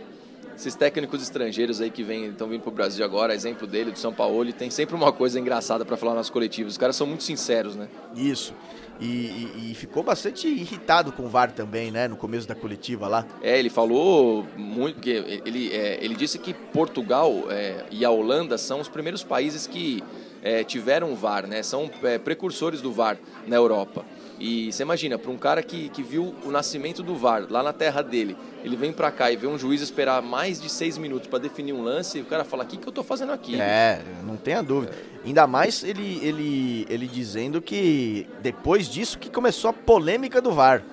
esses 0.57 0.73
técnicos 0.73 1.21
estrangeiros 1.21 1.81
aí 1.81 1.91
que 1.91 2.01
estão 2.01 2.47
vindo 2.47 2.61
para 2.61 2.69
o 2.69 2.73
Brasil 2.73 3.03
agora, 3.03 3.35
exemplo 3.35 3.67
dele, 3.67 3.91
do 3.91 3.99
São 3.99 4.13
Paulo, 4.13 4.51
tem 4.53 4.69
sempre 4.69 4.95
uma 4.95 5.11
coisa 5.11 5.37
engraçada 5.37 5.83
para 5.83 5.97
falar 5.97 6.15
nos 6.15 6.29
coletivos. 6.29 6.73
Os 6.73 6.77
caras 6.77 6.95
são 6.95 7.05
muito 7.05 7.23
sinceros, 7.23 7.75
né? 7.75 7.89
Isso. 8.15 8.53
E, 8.99 9.05
e, 9.05 9.71
e, 9.71 9.75
ficou 9.75 10.03
bastante 10.03 10.47
irritado 10.47 11.11
com 11.11 11.23
o 11.23 11.29
VAR 11.29 11.51
também, 11.51 11.91
né? 11.91 12.07
No 12.07 12.15
começo 12.15 12.47
da 12.47 12.55
coletiva 12.55 13.07
lá. 13.07 13.25
É, 13.41 13.59
ele 13.59 13.69
falou 13.69 14.45
muito, 14.55 14.95
porque 14.95 15.41
ele, 15.45 15.71
é, 15.73 15.99
ele 16.01 16.15
disse 16.15 16.39
que 16.39 16.53
Portugal 16.53 17.45
é, 17.49 17.85
e 17.91 18.05
a 18.05 18.09
Holanda 18.09 18.57
são 18.57 18.79
os 18.79 18.87
primeiros 18.87 19.23
países 19.23 19.67
que 19.67 20.01
é, 20.41 20.63
tiveram 20.63 21.13
VAR, 21.15 21.45
né? 21.45 21.61
São 21.61 21.89
é, 22.03 22.17
precursores 22.17 22.81
do 22.81 22.91
VAR 22.91 23.17
na 23.45 23.55
Europa. 23.55 24.05
E 24.37 24.71
você 24.71 24.83
imagina, 24.83 25.17
para 25.17 25.31
um 25.31 25.37
cara 25.37 25.63
que, 25.63 25.89
que 25.89 26.03
viu 26.03 26.35
o 26.43 26.51
nascimento 26.51 27.01
do 27.01 27.15
VAR 27.15 27.45
lá 27.49 27.63
na 27.63 27.71
terra 27.71 28.01
dele, 28.01 28.35
ele 28.63 28.75
vem 28.75 28.91
para 28.91 29.09
cá 29.09 29.31
e 29.31 29.37
vê 29.37 29.47
um 29.47 29.57
juiz 29.57 29.81
esperar 29.81 30.21
mais 30.21 30.59
de 30.59 30.69
seis 30.69 30.97
minutos 30.97 31.27
para 31.27 31.39
definir 31.39 31.71
um 31.73 31.81
lance, 31.81 32.17
e 32.17 32.21
o 32.21 32.25
cara 32.25 32.43
fala: 32.43 32.63
o 32.63 32.67
que, 32.67 32.77
que 32.77 32.85
eu 32.85 32.89
estou 32.89 33.03
fazendo 33.03 33.31
aqui? 33.31 33.59
É, 33.59 34.01
não 34.25 34.35
tenha 34.35 34.61
dúvida. 34.61 34.93
É. 34.93 35.27
Ainda 35.27 35.47
mais 35.47 35.83
ele, 35.83 36.19
ele, 36.21 36.85
ele 36.89 37.07
dizendo 37.07 37.61
que 37.61 38.27
depois 38.41 38.89
disso 38.89 39.17
que 39.17 39.29
começou 39.29 39.69
a 39.69 39.73
polêmica 39.73 40.41
do 40.41 40.51
VAR. 40.51 40.83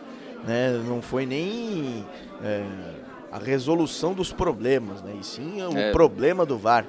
Né? 0.44 0.80
Não 0.86 1.02
foi 1.02 1.26
nem 1.26 2.04
é, 2.42 2.64
a 3.30 3.38
resolução 3.38 4.12
dos 4.14 4.32
problemas, 4.32 5.02
né? 5.02 5.14
e 5.20 5.24
sim 5.24 5.62
o 5.62 5.76
é. 5.76 5.90
problema 5.92 6.46
do 6.46 6.56
VAR. 6.56 6.86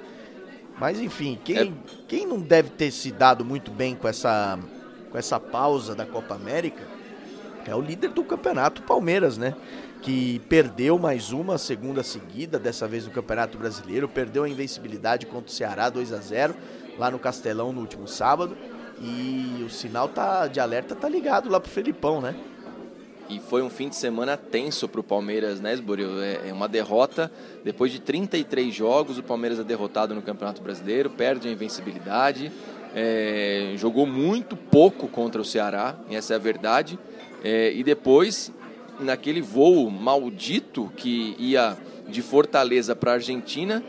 Mas 0.80 1.00
enfim, 1.00 1.40
quem, 1.44 1.58
é. 1.58 1.72
quem 2.08 2.26
não 2.26 2.40
deve 2.40 2.70
ter 2.70 2.92
se 2.92 3.12
dado 3.12 3.46
muito 3.46 3.72
bem 3.72 3.96
com 3.96 4.08
essa 4.08 4.60
com 5.14 5.18
essa 5.20 5.40
pausa 5.40 5.94
da 5.94 6.08
Copa 6.08 6.34
América, 6.34 6.82
é 7.68 7.76
o 7.76 7.80
líder 7.80 8.10
do 8.10 8.24
campeonato, 8.24 8.82
Palmeiras, 8.82 9.38
né? 9.38 9.54
Que 10.02 10.40
perdeu 10.50 10.98
mais 10.98 11.32
uma 11.32 11.60
segunda 11.60 12.02
seguida, 12.02 12.58
dessa 12.58 12.88
vez 12.88 13.06
no 13.06 13.12
Campeonato 13.12 13.56
Brasileiro, 13.56 14.10
perdeu 14.10 14.44
a 14.44 14.50
invencibilidade 14.50 15.28
contra 15.28 15.52
o 15.52 15.54
Ceará 15.54 15.88
2 15.88 16.12
a 16.12 16.18
0 16.18 16.56
lá 16.98 17.12
no 17.12 17.20
Castelão 17.20 17.72
no 17.72 17.80
último 17.80 18.08
sábado. 18.08 18.58
E 19.00 19.64
o 19.64 19.70
sinal 19.70 20.10
tá 20.10 20.48
de 20.48 20.60
alerta 20.60 20.96
tá 20.96 21.08
ligado 21.08 21.48
lá 21.48 21.60
pro 21.60 21.70
Felipão, 21.70 22.20
né? 22.20 22.36
E 23.30 23.40
foi 23.40 23.62
um 23.62 23.70
fim 23.70 23.90
de 23.90 23.96
semana 23.96 24.36
tenso 24.36 24.90
para 24.90 25.00
o 25.00 25.04
Palmeiras, 25.04 25.62
né, 25.62 25.74
Esboril? 25.74 26.22
É, 26.22 26.50
é 26.50 26.54
uma 26.54 26.68
derrota. 26.68 27.32
Depois 27.64 27.92
de 27.92 28.02
33 28.02 28.74
jogos, 28.74 29.20
o 29.20 29.24
Palmeiras 29.24 29.60
é 29.60 29.64
derrotado 29.64 30.16
no 30.16 30.24
Campeonato 30.24 30.62
Brasileiro, 30.62 31.12
perde 31.12 31.48
a 31.48 31.52
invencibilidade. 31.52 32.52
É, 32.94 33.74
jogou 33.76 34.06
muito 34.06 34.56
pouco 34.56 35.08
contra 35.08 35.42
o 35.42 35.46
Ceará, 35.46 35.96
essa 36.10 36.34
é 36.34 36.36
a 36.36 36.40
verdade. 36.40 37.00
É, 37.44 37.74
e 37.74 37.84
depois, 37.84 38.52
naquele 39.00 39.42
voo 39.42 39.90
maldito 39.90 40.92
que 40.96 41.36
ia 41.38 41.78
de 42.08 42.22
Fortaleza 42.22 42.96
para 42.96 43.14
Argentina, 43.14 43.84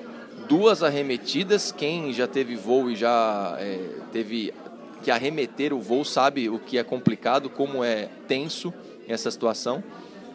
duas 0.48 0.82
arremetidas. 0.82 1.72
Quem 1.72 2.12
já 2.12 2.26
teve 2.26 2.56
voo 2.56 2.90
e 2.90 2.96
já 2.96 3.56
é, 3.60 3.78
teve 4.12 4.52
que 5.02 5.10
arremeter 5.10 5.72
o 5.72 5.80
voo 5.80 6.04
sabe 6.04 6.48
o 6.48 6.58
que 6.58 6.78
é 6.78 6.82
complicado, 6.82 7.50
como 7.50 7.84
é 7.84 8.08
tenso 8.26 8.72
essa 9.06 9.30
situação. 9.30 9.84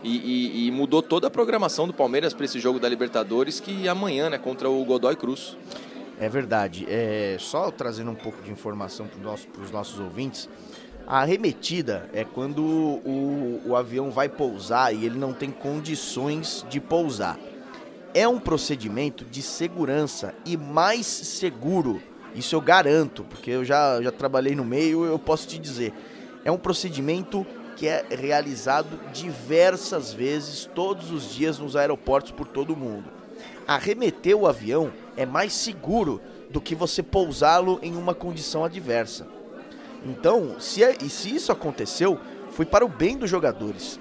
E, 0.01 0.15
e, 0.15 0.67
e 0.67 0.71
mudou 0.71 1.01
toda 1.01 1.27
a 1.27 1.29
programação 1.29 1.85
do 1.85 1.93
Palmeiras 1.93 2.33
para 2.33 2.45
esse 2.45 2.57
jogo 2.57 2.79
da 2.79 2.87
Libertadores, 2.87 3.59
que 3.59 3.85
amanhã, 3.89 4.29
né, 4.29 4.37
contra 4.37 4.69
o 4.69 4.85
Godoy 4.85 5.15
Cruz. 5.15 5.57
É 6.19 6.27
verdade. 6.27 6.85
É, 6.89 7.37
só 7.39 7.71
trazendo 7.71 8.11
um 8.11 8.15
pouco 8.15 8.41
de 8.41 8.51
informação 8.51 9.07
para 9.07 9.17
os 9.17 9.23
nossos, 9.23 9.71
nossos 9.71 9.99
ouvintes. 9.99 10.49
A 11.07 11.21
arremetida 11.21 12.09
é 12.13 12.23
quando 12.23 12.61
o, 12.61 13.61
o 13.65 13.75
avião 13.75 14.11
vai 14.11 14.29
pousar 14.29 14.93
e 14.93 15.05
ele 15.05 15.17
não 15.17 15.33
tem 15.33 15.49
condições 15.49 16.65
de 16.69 16.79
pousar. 16.79 17.39
É 18.13 18.27
um 18.27 18.39
procedimento 18.39 19.25
de 19.25 19.41
segurança 19.41 20.35
e 20.45 20.55
mais 20.57 21.07
seguro. 21.07 22.01
Isso 22.35 22.55
eu 22.55 22.61
garanto, 22.61 23.23
porque 23.23 23.49
eu 23.49 23.65
já, 23.65 23.99
já 24.01 24.11
trabalhei 24.11 24.55
no 24.55 24.63
meio, 24.63 25.03
eu 25.05 25.17
posso 25.17 25.47
te 25.47 25.57
dizer. 25.57 25.93
É 26.45 26.51
um 26.51 26.57
procedimento 26.57 27.45
que 27.75 27.87
é 27.87 28.05
realizado 28.09 28.99
diversas 29.13 30.13
vezes, 30.13 30.69
todos 30.75 31.11
os 31.11 31.33
dias, 31.33 31.57
nos 31.57 31.75
aeroportos 31.75 32.31
por 32.31 32.47
todo 32.47 32.73
o 32.73 32.77
mundo. 32.77 33.18
Arremeter 33.67 34.35
o 34.35 34.47
avião 34.47 34.91
é 35.15 35.25
mais 35.25 35.53
seguro 35.53 36.21
do 36.49 36.59
que 36.59 36.73
você 36.73 37.03
pousá-lo 37.03 37.79
em 37.81 37.95
uma 37.95 38.15
condição 38.15 38.63
adversa. 38.63 39.27
Então, 40.05 40.59
se, 40.59 40.83
é, 40.83 40.97
e 41.03 41.09
se 41.09 41.33
isso 41.33 41.51
aconteceu, 41.51 42.17
foi 42.51 42.65
para 42.65 42.85
o 42.85 42.89
bem 42.89 43.17
dos 43.17 43.29
jogadores. 43.29 43.99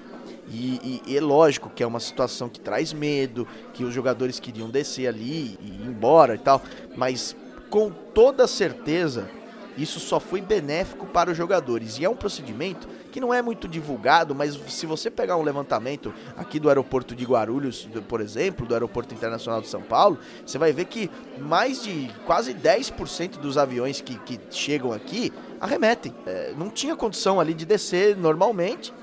E, 0.51 1.01
e, 1.05 1.15
é 1.15 1.21
lógico 1.21 1.69
que 1.69 1.83
é 1.83 1.87
uma 1.87 1.99
situação 1.99 2.49
que 2.49 2.59
traz 2.59 2.91
medo, 2.91 3.47
que 3.73 3.83
os 3.83 3.93
jogadores 3.93 4.39
queriam 4.39 4.69
descer 4.69 5.07
ali 5.07 5.57
e 5.61 5.67
ir 5.67 5.87
embora 5.87 6.35
e 6.35 6.39
tal, 6.39 6.61
mas 6.95 7.35
com 7.69 7.91
toda 7.91 8.47
certeza 8.47 9.29
isso 9.77 9.99
só 9.99 10.19
foi 10.19 10.41
benéfico 10.41 11.05
para 11.05 11.31
os 11.31 11.37
jogadores. 11.37 11.99
E 11.99 12.05
é 12.05 12.09
um 12.09 12.15
procedimento 12.15 12.87
que 13.11 13.19
não 13.19 13.33
é 13.33 13.41
muito 13.41 13.67
divulgado, 13.67 14.33
mas 14.35 14.59
se 14.69 14.85
você 14.85 15.09
pegar 15.09 15.37
um 15.37 15.41
levantamento 15.41 16.13
aqui 16.37 16.59
do 16.59 16.69
aeroporto 16.69 17.15
de 17.15 17.25
Guarulhos, 17.25 17.87
por 18.07 18.21
exemplo, 18.21 18.65
do 18.65 18.73
aeroporto 18.73 19.13
internacional 19.13 19.61
de 19.61 19.67
São 19.67 19.81
Paulo, 19.81 20.19
você 20.45 20.57
vai 20.57 20.71
ver 20.71 20.85
que 20.85 21.09
mais 21.37 21.83
de 21.83 22.09
quase 22.25 22.53
10% 22.53 23.37
dos 23.39 23.57
aviões 23.57 24.01
que, 24.01 24.17
que 24.19 24.39
chegam 24.49 24.91
aqui 24.91 25.33
arremetem. 25.59 26.13
É, 26.25 26.53
não 26.57 26.69
tinha 26.69 26.95
condição 26.95 27.39
ali 27.39 27.53
de 27.53 27.65
descer 27.65 28.15
normalmente. 28.15 28.93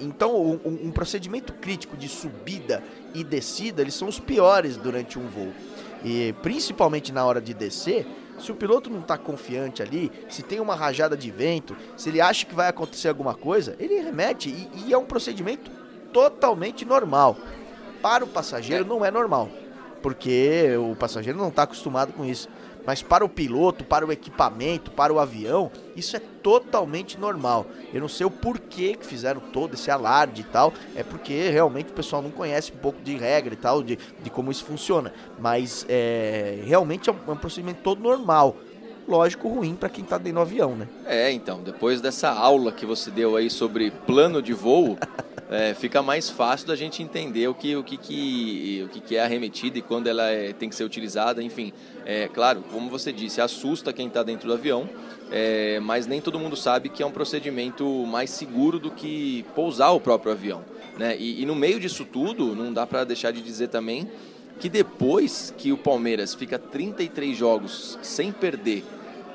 Então, 0.00 0.34
um, 0.34 0.86
um 0.86 0.90
procedimento 0.90 1.52
crítico 1.52 1.96
de 1.96 2.08
subida 2.08 2.82
e 3.14 3.22
descida, 3.22 3.80
eles 3.80 3.94
são 3.94 4.08
os 4.08 4.18
piores 4.18 4.76
durante 4.76 5.18
um 5.18 5.28
voo. 5.28 5.52
E 6.04 6.34
principalmente 6.42 7.12
na 7.12 7.24
hora 7.24 7.40
de 7.40 7.54
descer, 7.54 8.04
se 8.38 8.52
o 8.52 8.54
piloto 8.54 8.90
não 8.90 9.00
está 9.00 9.18
confiante 9.18 9.82
ali, 9.82 10.10
se 10.28 10.42
tem 10.42 10.60
uma 10.60 10.74
rajada 10.74 11.16
de 11.16 11.30
vento, 11.30 11.76
se 11.96 12.08
ele 12.08 12.20
acha 12.20 12.46
que 12.46 12.54
vai 12.54 12.68
acontecer 12.68 13.08
alguma 13.08 13.34
coisa, 13.34 13.76
ele 13.78 14.00
remete 14.00 14.48
e, 14.48 14.86
e 14.86 14.92
é 14.92 14.98
um 14.98 15.04
procedimento 15.04 15.70
totalmente 16.12 16.84
normal. 16.84 17.36
Para 18.00 18.24
o 18.24 18.28
passageiro 18.28 18.84
não 18.84 19.04
é 19.04 19.10
normal, 19.10 19.48
porque 20.02 20.76
o 20.76 20.94
passageiro 20.94 21.38
não 21.38 21.48
está 21.48 21.64
acostumado 21.64 22.12
com 22.12 22.24
isso. 22.24 22.48
Mas 22.88 23.02
para 23.02 23.22
o 23.22 23.28
piloto, 23.28 23.84
para 23.84 24.06
o 24.06 24.10
equipamento, 24.10 24.90
para 24.90 25.12
o 25.12 25.18
avião, 25.18 25.70
isso 25.94 26.16
é 26.16 26.18
totalmente 26.18 27.20
normal. 27.20 27.66
Eu 27.92 28.00
não 28.00 28.08
sei 28.08 28.24
o 28.24 28.30
porquê 28.30 28.94
que 28.94 29.04
fizeram 29.04 29.42
todo 29.42 29.74
esse 29.74 29.90
alarde 29.90 30.40
e 30.40 30.44
tal. 30.44 30.72
É 30.96 31.02
porque 31.02 31.50
realmente 31.50 31.90
o 31.90 31.92
pessoal 31.92 32.22
não 32.22 32.30
conhece 32.30 32.72
um 32.72 32.78
pouco 32.78 32.98
de 33.02 33.14
regra 33.14 33.52
e 33.52 33.58
tal, 33.58 33.82
de, 33.82 33.98
de 34.22 34.30
como 34.30 34.50
isso 34.50 34.64
funciona. 34.64 35.12
Mas 35.38 35.84
é, 35.86 36.62
realmente 36.64 37.10
é 37.10 37.12
um, 37.12 37.16
é 37.28 37.30
um 37.32 37.36
procedimento 37.36 37.80
todo 37.82 38.00
normal 38.00 38.56
lógico, 39.06 39.48
ruim 39.48 39.74
para 39.74 39.90
quem 39.90 40.04
está 40.04 40.16
dentro 40.16 40.34
do 40.34 40.40
avião, 40.40 40.74
né? 40.74 40.88
É, 41.04 41.30
então, 41.30 41.62
depois 41.62 42.00
dessa 42.00 42.30
aula 42.30 42.72
que 42.72 42.86
você 42.86 43.10
deu 43.10 43.36
aí 43.36 43.50
sobre 43.50 43.90
plano 43.90 44.40
de 44.40 44.54
voo, 44.54 44.98
é, 45.50 45.72
fica 45.72 46.02
mais 46.02 46.28
fácil 46.28 46.66
da 46.66 46.76
gente 46.76 47.02
entender 47.02 47.48
o 47.48 47.54
que, 47.54 47.74
o 47.74 47.82
que, 47.82 47.96
que, 47.96 48.82
o 48.84 48.88
que, 48.88 49.00
que 49.00 49.16
é 49.16 49.20
arremetida 49.20 49.78
e 49.78 49.82
quando 49.82 50.06
ela 50.06 50.28
é, 50.28 50.52
tem 50.52 50.68
que 50.68 50.74
ser 50.74 50.84
utilizada. 50.84 51.42
Enfim, 51.42 51.72
é 52.04 52.28
claro, 52.28 52.62
como 52.70 52.90
você 52.90 53.12
disse, 53.12 53.40
assusta 53.40 53.92
quem 53.92 54.08
está 54.08 54.22
dentro 54.22 54.46
do 54.48 54.54
avião, 54.54 54.88
é, 55.30 55.80
mas 55.80 56.06
nem 56.06 56.20
todo 56.20 56.38
mundo 56.38 56.54
sabe 56.54 56.90
que 56.90 57.02
é 57.02 57.06
um 57.06 57.10
procedimento 57.10 57.84
mais 58.06 58.30
seguro 58.30 58.78
do 58.78 58.90
que 58.90 59.44
pousar 59.54 59.90
o 59.92 60.00
próprio 60.00 60.32
avião. 60.32 60.62
Né? 60.98 61.16
E, 61.18 61.42
e 61.42 61.46
no 61.46 61.54
meio 61.54 61.80
disso 61.80 62.04
tudo, 62.04 62.54
não 62.54 62.72
dá 62.72 62.86
para 62.86 63.04
deixar 63.04 63.30
de 63.30 63.40
dizer 63.40 63.68
também 63.68 64.10
que 64.60 64.68
depois 64.68 65.54
que 65.56 65.72
o 65.72 65.78
Palmeiras 65.78 66.34
fica 66.34 66.58
33 66.58 67.36
jogos 67.36 67.98
sem 68.02 68.32
perder 68.32 68.84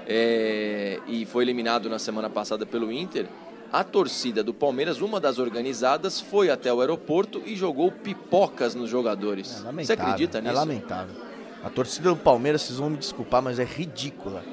é, 0.05 1.00
e 1.08 1.25
foi 1.25 1.43
eliminado 1.43 1.89
na 1.89 1.98
semana 1.98 2.29
passada 2.29 2.65
pelo 2.65 2.91
Inter, 2.91 3.25
a 3.74 3.84
torcida 3.84 4.44
do 4.44 4.53
Palmeiras, 4.53 5.01
uma 5.01 5.20
das 5.20 5.39
organizadas, 5.39 6.22
foi 6.22 6.51
até 6.51 6.72
o 6.72 6.80
aeroporto 6.80 7.42
e 7.44 7.56
jogou 7.56 7.92
pipocas 7.92 8.75
nos 8.75 8.88
jogadores. 8.88 9.65
É 9.65 9.84
Você 9.84 9.94
acredita 9.94 10.39
nisso? 10.39 10.53
É 10.53 10.56
lamentável. 10.56 11.15
A 11.63 11.72
torcida 11.72 12.10
do 12.10 12.15
Palmeiras, 12.15 12.62
vocês 12.62 12.77
vão 12.77 12.92
me 12.92 12.98
desculpar, 12.98 13.42
mas 13.42 13.58
é 13.58 13.63
ridícula. 13.63 14.44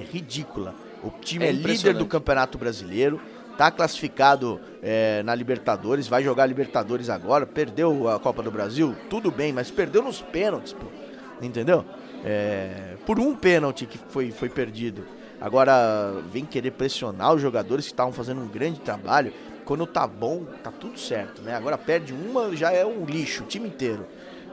É 0.00 0.04
ridícula. 0.04 0.76
O 1.02 1.10
time 1.10 1.44
é, 1.44 1.48
é 1.48 1.52
líder 1.52 1.94
do 1.94 2.06
Campeonato 2.06 2.56
Brasileiro, 2.56 3.20
tá 3.56 3.68
classificado 3.68 4.60
é, 4.80 5.24
na 5.24 5.34
Libertadores, 5.34 6.06
vai 6.06 6.22
jogar 6.22 6.46
Libertadores 6.46 7.10
agora, 7.10 7.44
perdeu 7.44 8.08
a 8.08 8.20
Copa 8.20 8.44
do 8.44 8.50
Brasil, 8.50 8.94
tudo 9.10 9.32
bem, 9.32 9.52
mas 9.52 9.72
perdeu 9.72 10.04
nos 10.04 10.22
pênaltis, 10.22 10.72
pô. 10.72 10.86
Entendeu? 11.42 11.84
É, 12.24 12.94
por 13.04 13.18
um 13.18 13.34
pênalti 13.34 13.86
que 13.86 13.98
foi, 13.98 14.30
foi 14.30 14.48
perdido. 14.48 15.17
Agora 15.40 16.20
vem 16.32 16.44
querer 16.44 16.72
pressionar 16.72 17.34
os 17.34 17.40
jogadores 17.40 17.86
que 17.86 17.92
estavam 17.92 18.12
fazendo 18.12 18.40
um 18.40 18.48
grande 18.48 18.80
trabalho. 18.80 19.32
Quando 19.64 19.86
tá 19.86 20.06
bom, 20.06 20.44
tá 20.62 20.70
tudo 20.70 20.98
certo, 20.98 21.42
né? 21.42 21.54
Agora 21.54 21.76
perde 21.76 22.12
uma, 22.12 22.56
já 22.56 22.72
é 22.72 22.84
um 22.84 23.04
lixo, 23.04 23.44
o 23.44 23.46
time 23.46 23.68
inteiro. 23.68 24.06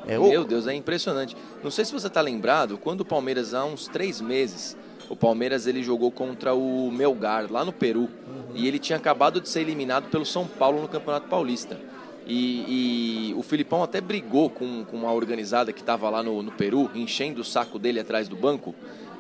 É, 0.08 0.20
Meu 0.20 0.42
o... 0.42 0.46
Deus, 0.46 0.68
é 0.68 0.74
impressionante. 0.74 1.36
Não 1.63 1.72
sei 1.72 1.86
se 1.86 1.94
você 1.94 2.10
tá 2.10 2.22
lembrado, 2.22 2.77
quando 2.77 3.01
o 3.01 3.06
Palmeiras 3.06 3.54
há 3.54 3.65
uns 3.65 3.88
três 3.88 4.22
meses, 4.22 4.77
o 5.10 5.15
Palmeiras 5.15 5.68
ele 5.68 5.82
jogou 5.84 6.12
contra 6.12 6.54
o 6.54 6.92
Melgar 6.92 7.51
lá 7.51 7.63
no 7.63 7.72
Peru 7.72 8.01
uhum. 8.01 8.56
e 8.56 8.68
ele 8.68 8.77
tinha 8.77 8.98
acabado 8.98 9.39
de 9.39 9.50
ser 9.50 9.62
eliminado 9.62 10.10
pelo 10.10 10.25
São 10.25 10.46
Paulo 10.46 10.82
no 10.82 10.88
Campeonato 10.88 11.27
Paulista. 11.27 11.80
E, 12.27 13.30
e, 13.30 13.34
o 13.36 13.44
Filipão 13.44 13.84
até 13.84 14.01
brigou 14.01 14.50
com, 14.50 14.84
com 14.84 14.98
uma 14.98 15.13
organizada 15.13 15.72
que 15.72 15.82
estava 15.82 16.10
lá 16.10 16.24
no, 16.24 16.42
no, 16.42 16.51
Peru, 16.51 16.89
enchendo 16.96 17.42
o 17.42 17.44
saco 17.44 17.77
dele 17.77 18.00
atrás 18.00 18.27
do 18.27 18.36
banco. 18.36 18.74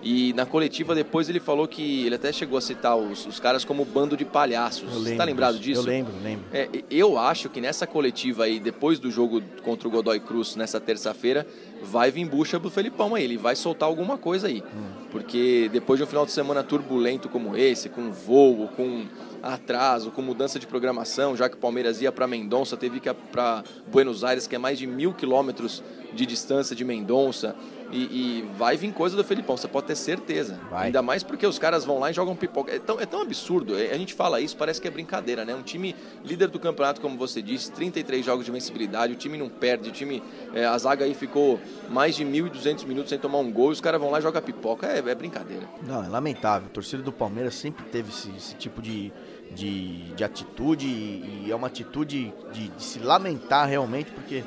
E 0.05 0.33
na 0.33 0.45
coletiva 0.45 0.93
depois 0.93 1.27
ele 1.27 1.39
falou 1.39 1.67
que 1.67 2.05
ele 2.05 2.13
até 2.13 2.31
chegou 2.31 2.59
a 2.59 2.61
citar 2.61 2.95
os, 2.95 3.25
os 3.25 3.39
caras 3.39 3.65
como 3.65 3.83
bando 3.83 4.15
de 4.15 4.23
palhaços. 4.23 4.87
Você 4.93 5.13
está 5.13 5.23
lembrado 5.23 5.57
disso? 5.57 5.81
Eu 5.81 5.85
lembro, 5.85 6.13
lembro. 6.23 6.45
É, 6.53 6.69
eu 6.91 7.17
acho 7.17 7.49
que 7.49 7.59
nessa 7.59 7.87
coletiva 7.87 8.43
aí, 8.43 8.59
depois 8.59 8.99
do 8.99 9.09
jogo 9.09 9.41
contra 9.63 9.87
o 9.87 9.91
Godoy 9.91 10.19
Cruz, 10.19 10.55
nessa 10.55 10.79
terça-feira, 10.79 11.47
vai 11.81 12.11
vir 12.11 12.23
bucha 12.29 12.59
do 12.59 12.69
Felipão 12.69 13.15
aí. 13.15 13.23
Ele 13.23 13.35
vai 13.35 13.55
soltar 13.55 13.89
alguma 13.89 14.15
coisa 14.15 14.45
aí. 14.45 14.61
Hum. 14.61 15.07
Porque 15.09 15.71
depois 15.73 15.97
de 15.97 16.03
um 16.03 16.07
final 16.07 16.23
de 16.23 16.31
semana 16.31 16.61
turbulento 16.61 17.27
como 17.27 17.57
esse, 17.57 17.89
com 17.89 18.11
voo, 18.11 18.67
com 18.75 19.05
atraso, 19.41 20.11
com 20.11 20.21
mudança 20.21 20.59
de 20.59 20.67
programação, 20.67 21.35
já 21.35 21.49
que 21.49 21.55
o 21.55 21.59
Palmeiras 21.59 21.99
ia 21.99 22.11
para 22.11 22.27
Mendonça, 22.27 22.77
teve 22.77 22.99
que 22.99 23.09
ir 23.09 23.15
para 23.31 23.63
Buenos 23.87 24.23
Aires, 24.23 24.45
que 24.45 24.55
é 24.55 24.59
mais 24.59 24.77
de 24.77 24.85
mil 24.85 25.13
quilômetros 25.13 25.83
de 26.13 26.25
distância 26.25 26.75
de 26.75 26.85
Mendonça. 26.85 27.55
E, 27.91 27.97
e, 27.97 28.49
vai 28.57 28.75
vir 28.75 28.91
coisa 28.91 29.15
do 29.15 29.23
Felipão, 29.23 29.55
você 29.55 29.67
pode 29.67 29.87
ter 29.87 29.95
certeza. 29.95 30.59
Vai. 30.69 30.87
Ainda 30.87 31.01
mais 31.01 31.23
porque 31.23 31.45
os 31.45 31.59
caras 31.59 31.85
vão 31.85 31.99
lá 31.99 32.09
e 32.09 32.13
jogam 32.13 32.35
pipoca. 32.35 32.73
É 32.73 32.79
tão, 32.79 32.99
é 32.99 33.05
tão 33.05 33.21
absurdo. 33.21 33.77
É, 33.77 33.91
a 33.91 33.97
gente 33.97 34.13
fala 34.13 34.41
isso, 34.41 34.57
parece 34.57 34.81
que 34.81 34.87
é 34.87 34.91
brincadeira, 34.91 35.45
né? 35.45 35.53
Um 35.53 35.61
time 35.61 35.95
líder 36.23 36.47
do 36.47 36.59
campeonato, 36.59 36.99
como 36.99 37.17
você 37.17 37.41
disse, 37.41 37.71
33 37.71 38.25
jogos 38.25 38.45
de 38.45 38.51
vencibilidade, 38.51 39.13
o 39.13 39.15
time 39.15 39.37
não 39.37 39.49
perde, 39.49 39.89
o 39.89 39.91
time. 39.91 40.23
É, 40.53 40.65
a 40.65 40.77
zaga 40.77 41.05
aí 41.05 41.13
ficou 41.13 41.59
mais 41.89 42.15
de 42.15 42.25
1.200 42.25 42.85
minutos 42.85 43.09
sem 43.09 43.19
tomar 43.19 43.39
um 43.39 43.51
gol 43.51 43.69
e 43.69 43.73
os 43.73 43.81
caras 43.81 43.99
vão 43.99 44.09
lá 44.09 44.19
e 44.19 44.21
jogam 44.21 44.41
pipoca. 44.41 44.87
É, 44.87 44.97
é, 44.97 45.15
brincadeira. 45.15 45.67
Não, 45.83 46.03
é 46.03 46.07
lamentável. 46.07 46.67
A 46.67 46.71
torcida 46.71 47.03
do 47.03 47.11
Palmeiras 47.11 47.55
sempre 47.55 47.85
teve 47.85 48.09
esse, 48.09 48.29
esse 48.35 48.55
tipo 48.55 48.81
de, 48.81 49.11
de, 49.53 50.13
de 50.13 50.23
atitude 50.23 50.87
e, 50.87 51.47
é 51.49 51.55
uma 51.55 51.67
atitude 51.67 52.33
de, 52.51 52.69
de 52.69 52.83
se 52.83 52.99
lamentar 52.99 53.67
realmente, 53.67 54.11
porque 54.11 54.43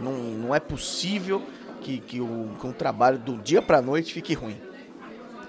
não, 0.00 0.12
não 0.12 0.54
é 0.54 0.60
possível 0.60 1.42
que, 1.80 1.98
que, 1.98 2.20
o, 2.20 2.50
que 2.60 2.66
um 2.66 2.72
trabalho 2.72 3.18
do 3.18 3.36
dia 3.36 3.62
para 3.62 3.80
noite 3.80 4.12
fique 4.12 4.34
ruim. 4.34 4.56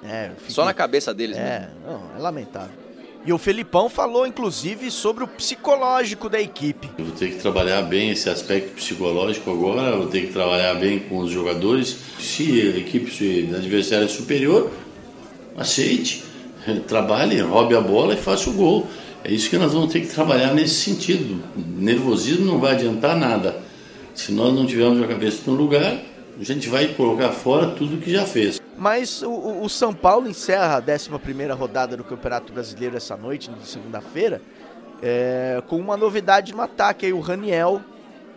É, 0.03 0.31
fique... 0.37 0.53
Só 0.53 0.65
na 0.65 0.73
cabeça 0.73 1.13
deles, 1.13 1.37
é, 1.37 1.69
Não, 1.85 2.01
é 2.17 2.19
lamentável. 2.19 2.89
E 3.25 3.33
o 3.33 3.37
Felipão 3.37 3.89
falou, 3.89 4.25
inclusive, 4.25 4.89
sobre 4.89 5.25
o 5.25 5.27
psicológico 5.27 6.29
da 6.29 6.39
equipe. 6.39 6.89
Eu 6.97 7.05
vou 7.05 7.15
ter 7.15 7.31
que 7.31 7.35
trabalhar 7.35 7.81
bem 7.81 8.11
esse 8.11 8.29
aspecto 8.29 8.75
psicológico 8.75 9.51
agora, 9.51 9.97
vou 9.97 10.07
ter 10.07 10.27
que 10.27 10.33
trabalhar 10.33 10.75
bem 10.75 10.99
com 10.99 11.17
os 11.17 11.29
jogadores. 11.29 11.97
Se 12.17 12.61
a 12.61 12.77
equipe 12.77 13.11
se 13.11 13.49
a 13.53 13.57
adversária 13.57 14.05
é 14.05 14.07
superior, 14.07 14.71
aceite, 15.57 16.23
trabalhe, 16.87 17.39
roube 17.41 17.75
a 17.75 17.81
bola 17.81 18.13
e 18.13 18.17
faça 18.17 18.49
o 18.49 18.53
gol. 18.53 18.87
É 19.23 19.31
isso 19.31 19.49
que 19.49 19.57
nós 19.57 19.73
vamos 19.73 19.91
ter 19.91 19.99
que 19.99 20.07
trabalhar 20.07 20.53
nesse 20.53 20.75
sentido. 20.75 21.43
Nervosismo 21.55 22.45
não 22.45 22.57
vai 22.57 22.71
adiantar 22.71 23.17
nada. 23.17 23.61
Se 24.15 24.31
nós 24.31 24.53
não 24.53 24.65
tivermos 24.65 25.03
a 25.03 25.07
cabeça 25.07 25.41
no 25.45 25.53
lugar, 25.55 25.99
a 26.39 26.43
gente 26.43 26.69
vai 26.69 26.87
colocar 26.93 27.31
fora 27.31 27.71
tudo 27.71 27.97
que 27.97 28.11
já 28.11 28.25
fez. 28.25 28.61
Mas 28.77 29.21
o, 29.21 29.61
o 29.61 29.69
São 29.69 29.93
Paulo 29.93 30.29
encerra 30.29 30.77
a 30.77 30.93
11 30.93 31.09
rodada 31.51 31.97
do 31.97 32.03
Campeonato 32.03 32.53
Brasileiro 32.53 32.95
essa 32.95 33.17
noite, 33.17 33.49
de 33.49 33.67
segunda-feira, 33.67 34.41
é, 35.01 35.61
com 35.67 35.77
uma 35.77 35.97
novidade 35.97 36.53
no 36.53 36.61
ataque. 36.61 37.05
Aí 37.05 37.11
o 37.11 37.19
Raniel 37.19 37.81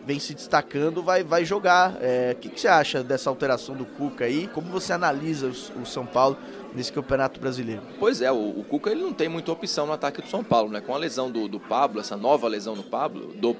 vem 0.04 0.18
se 0.18 0.34
destacando, 0.34 1.00
vai, 1.00 1.22
vai 1.22 1.44
jogar. 1.44 1.96
É, 2.00 2.32
o 2.32 2.40
que, 2.40 2.48
que, 2.48 2.60
você 2.60 2.66
acha 2.66 3.04
dessa 3.04 3.30
alteração 3.30 3.76
do 3.76 3.84
Cuca 3.84 4.24
aí? 4.24 4.48
Como 4.48 4.68
você 4.68 4.92
analisa 4.92 5.46
o, 5.46 5.82
o 5.82 5.86
São 5.86 6.04
Paulo 6.04 6.36
nesse 6.74 6.92
Campeonato 6.92 7.38
Brasileiro? 7.38 7.82
Pois 8.00 8.20
é, 8.20 8.32
o, 8.32 8.60
o, 8.60 8.64
Cuca 8.64 8.90
ele 8.90 9.02
não 9.02 9.12
tem 9.12 9.28
muita 9.28 9.52
opção 9.52 9.86
no 9.86 9.92
ataque 9.92 10.20
do 10.20 10.28
São 10.28 10.42
Paulo, 10.42 10.70
né? 10.70 10.80
Com 10.80 10.92
a 10.92 10.98
lesão 10.98 11.30
do, 11.30 11.46
do 11.46 11.60
Pablo, 11.60 12.00
essa 12.00 12.16
nova 12.16 12.48
lesão 12.48 12.74
do 12.74 12.82
Pablo, 12.82 13.28
do, 13.28 13.52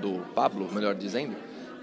do 0.00 0.22
Pablo, 0.34 0.68
melhor 0.72 0.94
dizendo, 0.94 1.36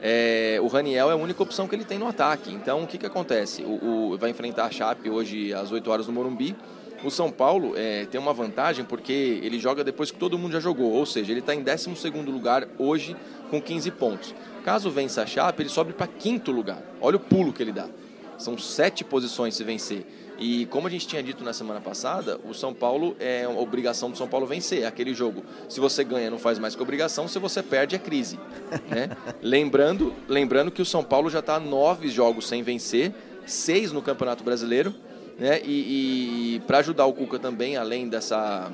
é, 0.10 0.58
o 0.62 0.68
Raniel 0.68 1.10
é 1.10 1.14
a 1.14 1.18
única 1.18 1.44
opção 1.44 1.68
que 1.68 1.76
ele 1.76 1.84
tem 1.84 2.00
no 2.00 2.08
ataque. 2.08 2.50
Então, 2.50 2.84
o 2.84 2.88
que, 2.88 2.98
que 2.98 3.06
acontece? 3.06 3.64
O, 3.64 4.14
o 4.14 4.18
vai 4.18 4.30
enfrentar 4.30 4.64
a 4.64 4.72
Chape 4.72 5.10
hoje 5.10 5.54
às 5.54 5.70
8 5.70 5.92
horas 5.92 6.08
no 6.08 6.14
Morumbi. 6.14 6.56
O 7.04 7.12
São 7.12 7.30
Paulo 7.30 7.74
é, 7.76 8.06
tem 8.06 8.18
uma 8.18 8.34
vantagem 8.34 8.86
porque 8.86 9.12
ele 9.44 9.60
joga 9.60 9.84
depois 9.84 10.10
que 10.10 10.18
todo 10.18 10.38
mundo 10.38 10.54
já 10.54 10.62
jogou, 10.62 10.94
ou 10.94 11.06
seja, 11.06 11.34
ele 11.34 11.42
está 11.42 11.54
em 11.54 11.62
12 11.62 12.10
lugar 12.26 12.66
hoje 12.80 13.18
com 13.52 13.62
15 13.62 13.92
pontos. 13.92 14.34
Caso 14.64 14.90
vença 14.90 15.24
a 15.24 15.26
Chape, 15.26 15.62
ele 15.62 15.70
sobe 15.70 15.92
para 15.92 16.08
quinto 16.08 16.54
lugar. 16.54 16.82
Olha 17.02 17.18
o 17.18 17.20
pulo 17.20 17.52
que 17.52 17.62
ele 17.62 17.74
dá. 17.74 17.90
São 18.38 18.58
sete 18.58 19.04
posições 19.04 19.56
se 19.56 19.64
vencer. 19.66 20.06
E 20.38 20.66
como 20.68 20.88
a 20.88 20.90
gente 20.90 21.08
tinha 21.08 21.24
dito 21.24 21.44
na 21.44 21.54
semana 21.54 21.82
passada, 21.82 22.40
o 22.48 22.54
São 22.54 22.74
Paulo 22.74 23.16
é 23.20 23.48
uma 23.48 23.60
obrigação 23.60 24.12
do 24.12 24.18
São 24.18 24.28
Paulo 24.28 24.46
vencer. 24.46 24.86
Aquele 24.86 25.14
jogo, 25.14 25.44
se 25.68 25.80
você 25.80 26.04
ganha, 26.04 26.30
não 26.30 26.38
faz 26.38 26.60
mais 26.60 26.76
que 26.76 26.82
obrigação, 26.82 27.28
se 27.28 27.40
você 27.40 27.64
perde, 27.64 27.96
é 27.96 28.00
crise. 28.00 28.40
Né? 28.88 29.10
lembrando, 29.42 30.14
lembrando 30.28 30.72
que 30.72 30.82
o 30.82 30.86
São 30.86 31.04
Paulo 31.04 31.30
já 31.30 31.40
está 31.40 31.60
nove 31.60 32.10
jogos 32.10 32.48
sem 32.48 32.64
vencer, 32.64 33.14
seis 33.46 33.92
no 33.92 34.02
Campeonato 34.02 34.44
Brasileiro. 34.44 34.94
Né? 35.38 35.62
E, 35.64 36.56
e 36.56 36.60
para 36.62 36.80
ajudar 36.80 37.06
o 37.06 37.14
Cuca 37.14 37.38
também, 37.38 37.76
além 37.76 38.08
dessa 38.08 38.72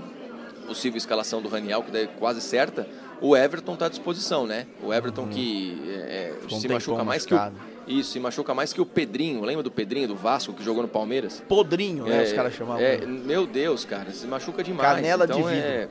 possível 0.68 0.98
escalação 0.98 1.42
do 1.42 1.50
Raniel, 1.50 1.84
que 1.84 1.96
é 1.96 2.08
quase 2.08 2.42
certa, 2.42 2.88
o 3.22 3.36
Everton 3.36 3.74
está 3.74 3.86
à 3.86 3.90
disposição, 3.90 4.46
né? 4.46 4.68
O 4.82 4.94
Everton 4.94 5.24
uhum. 5.24 5.30
que 5.30 5.82
é, 5.88 6.36
é 6.50 6.60
se 6.60 6.68
machuca 6.68 7.04
mais 7.04 7.26
que 7.26 7.34
o 7.34 7.52
isso, 7.88 8.12
se 8.12 8.20
machuca 8.20 8.54
mais 8.54 8.72
que 8.72 8.82
o 8.82 8.86
Pedrinho. 8.86 9.44
Lembra 9.44 9.64
do 9.64 9.72
Pedrinho 9.72 10.08
do 10.08 10.16
Vasco 10.16 10.54
que 10.54 10.64
jogou 10.64 10.84
no 10.84 10.90
Palmeiras? 10.90 11.44
Podrinho, 11.48 12.06
né? 12.06 12.22
É, 12.22 12.24
os 12.24 12.34
caras 12.34 12.54
chamavam. 12.54 12.82
É, 12.82 13.06
meu 13.06 13.46
Deus, 13.46 13.86
cara, 13.86 14.12
se 14.12 14.26
machuca 14.28 14.64
demais. 14.64 14.96
Canela 14.96 15.26
então, 15.26 15.38
de 15.38 15.44
vidro. 15.44 15.68
É, 15.68 15.90